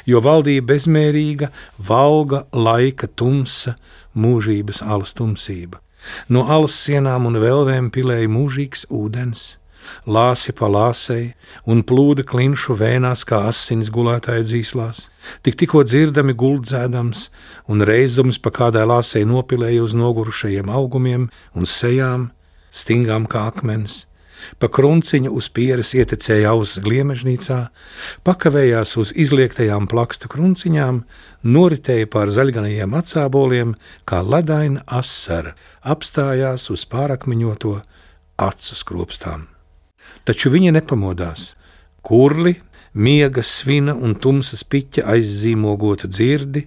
jo 0.06 0.20
valdīja 0.22 0.64
bezmērīga, 0.66 1.50
valga 1.78 2.44
laika 2.52 3.08
tumsa, 3.08 3.76
mūžības 4.14 4.82
alas 4.86 5.14
tumsība. 5.18 5.80
No 6.28 6.46
alas 6.48 6.78
sienām 6.80 7.26
un 7.28 7.36
vēlvēm 7.42 7.90
pilēja 7.92 8.30
mūžīgs 8.30 8.86
ūdens, 8.88 9.59
lāsi 10.06 10.52
pa 10.56 10.68
lāsei 10.70 11.32
un 11.66 11.82
plūda 11.86 12.24
klinšu 12.26 12.76
vēnās 12.80 13.24
kā 13.28 13.42
asins 13.50 13.90
gulētāja 13.92 14.44
dzīslās. 14.46 15.06
Tik 15.44 15.58
tikko 15.62 15.84
dzirdami 15.84 16.34
guldzēdams 16.34 17.28
un 17.70 17.86
reizums 17.86 18.40
pa 18.42 18.52
kādai 18.54 18.86
lāsei 18.88 19.26
nopilēja 19.28 19.84
uz 19.84 19.96
nogurušajiem 19.96 20.70
augumiem 20.70 21.28
un 21.54 21.68
sejām, 21.68 22.30
stingām 22.70 23.28
kā 23.30 23.48
akmens. 23.50 24.06
Pa 24.56 24.70
krunciņu 24.72 25.32
uz 25.36 25.50
pieres 25.52 25.92
ietekmēja 25.96 26.54
auss 26.54 26.80
gliemežnīcā, 26.84 27.58
pakavējās 28.26 28.96
uz 29.02 29.12
izliektajām 29.12 29.88
plakstu 29.90 30.32
krunciņām, 30.32 31.02
noritēja 31.44 32.08
pār 32.08 32.32
zaļganajiem 32.32 32.96
atsāboliem, 33.02 33.76
kā 34.08 34.24
ledaina 34.24 34.84
asara, 35.00 35.54
apstājās 35.84 36.70
uz 36.72 36.88
pārakmeņoto 36.88 37.78
acu 38.40 38.82
skropstām 38.84 39.49
taču 40.30 40.52
viņa 40.54 40.76
nepamodās. 40.78 41.54
Kurli, 42.06 42.54
miega 42.94 43.42
svina 43.42 43.96
un 43.98 44.14
tumsas 44.14 44.62
piķa 44.62 45.04
aizzīmogotu 45.10 46.10
dzirdi, 46.10 46.64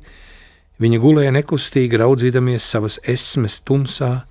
viņa 0.84 1.00
gulēja 1.00 1.32
nekustīgi 1.36 2.00
raudzīdamies 2.02 2.68
savas 2.68 3.00
esmes 3.08 3.62
tumsā, 3.64 4.26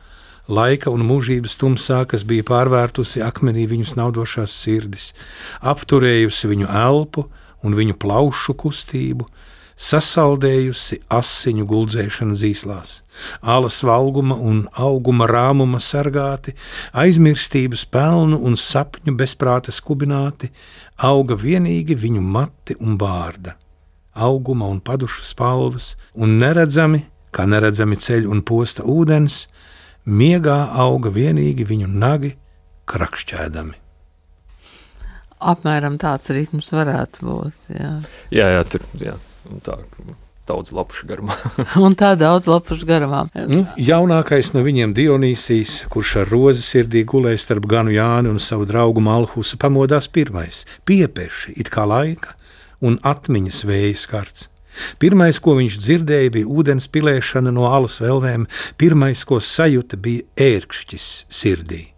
laika 0.53 0.92
un 0.92 1.05
mūžības 1.09 1.57
tumsā, 1.61 2.03
kas 2.11 2.27
bija 2.29 2.45
pārvērtusi 2.49 3.23
akmenī 3.25 3.64
viņu 3.71 3.88
snaudošās 3.95 4.57
sirdis, 4.64 5.12
apturējusi 5.61 6.51
viņu 6.53 6.68
elpu 6.68 7.29
un 7.62 7.79
viņu 7.79 7.97
plaušu 8.03 8.57
kustību, 8.59 9.29
sasaldējusi 9.83 11.01
asiņu 11.11 11.66
guldzēšanu 11.71 12.37
zīslās, 12.38 13.01
alas 13.42 13.81
valguma 13.87 14.37
un 14.38 14.62
auguma 14.79 15.27
rāmuma 15.31 15.81
sargāti, 15.83 16.55
aizmirstības 16.92 17.85
pelnu 17.90 18.38
un 18.47 18.55
sapņu 18.59 19.16
bezprāta 19.18 19.75
skubināti, 19.75 20.53
auga 21.03 21.38
vienīgi 21.38 21.99
viņu 21.99 22.23
mati 22.23 22.79
un 22.79 22.99
bārda, 23.01 23.57
auguma 24.14 24.71
un 24.71 24.79
padušu 24.85 25.27
spalvas, 25.27 25.97
un 26.14 26.38
neredzami, 26.42 27.03
kā 27.35 27.49
neredzami 27.49 27.99
ceļi 27.99 28.31
un 28.31 28.45
posta 28.47 28.87
ūdens, 28.87 29.47
miegā 30.07 30.61
auga 30.85 31.11
vienīgi 31.11 31.66
viņu 31.66 31.90
nagi 31.90 32.37
krakšķēdami. 32.90 33.79
Apmēram 35.42 35.99
tāds 35.99 36.31
ritms 36.31 36.71
varētu 36.71 37.27
būt. 37.27 37.71
Jā, 37.75 37.92
jā, 38.31 38.49
jā 38.55 38.64
tur 38.71 38.87
jā. 39.01 39.18
Tā, 39.64 39.78
daudz 40.48 40.72
lapušu 40.74 41.07
garumā. 41.07 41.37
un 41.81 41.96
tā 41.98 42.12
daudz 42.18 42.48
lapušu 42.50 42.87
garumā. 42.90 43.24
Nu, 43.48 43.64
jaunākais 43.78 44.52
no 44.57 44.64
viņiem 44.66 44.94
Dionīsijas, 44.96 45.83
kurš 45.92 46.16
ar 46.22 46.33
rozi 46.33 46.64
sirdī 46.66 47.05
gulēja 47.09 47.42
starp 47.46 47.68
Ganu 47.70 47.94
Jāni 47.94 48.33
un 48.33 48.40
savu 48.42 48.66
draugu 48.68 49.02
Malhusu, 49.05 49.59
pamodās 49.61 50.11
pirmais, 50.12 50.64
piepeši, 50.88 51.57
it 51.62 51.72
kā 51.72 51.87
laika 51.88 52.37
un 52.83 52.98
atmiņas 53.07 53.62
vēja 53.68 53.94
skarts. 54.07 54.48
Pirmais, 54.96 55.37
ko 55.37 55.59
viņš 55.59 55.74
dzirdēja, 55.85 56.33
bija 56.33 56.48
ūdens 56.48 56.88
pilēšana 56.88 57.52
no 57.52 57.68
alas 57.68 57.98
velvēm, 58.00 58.48
pirmais, 58.81 59.26
ko 59.28 59.37
sajūta, 59.44 60.00
bija 60.00 60.24
ērkšķis 60.40 61.09
sirdī 61.28 61.91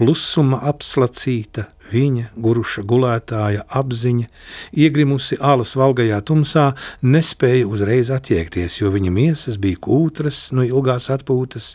klusuma 0.00 0.62
apslacīta, 0.70 1.66
viņa 1.92 2.30
guruša 2.40 2.84
gulētāja 2.88 3.66
apziņa, 3.76 4.30
iegrimusi 4.72 5.36
alas 5.44 5.74
valgajā 5.76 6.22
tumsā, 6.24 6.70
nespēja 7.04 7.68
uzreiz 7.68 8.08
attiekties, 8.14 8.78
jo 8.80 8.92
viņa 8.94 9.12
miesas 9.12 9.60
bija 9.60 9.80
kūtras 9.84 10.48
no 10.56 10.64
ilgās 10.64 11.10
atpūtas, 11.12 11.74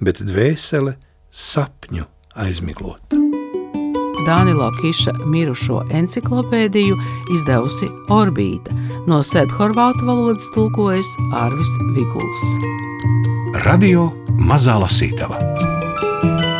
bet 0.00 0.24
dvēsele 0.24 0.96
sapņu 1.28 2.08
aizmiglota. 2.46 3.20
Dānilo 4.26 4.72
Kiša 4.80 5.12
mirušo 5.28 5.84
enciklopēdiju 5.94 6.96
izdevusi 7.36 7.92
Orbīta, 8.10 8.74
no 9.06 9.20
serbhorvātu 9.22 10.08
valodas 10.08 10.48
tulkojas 10.56 11.12
Arvis 11.44 11.76
Viguls. 11.94 12.50
Radio 13.68 14.10
Mazā 14.40 14.80
Lasītava 14.80 15.75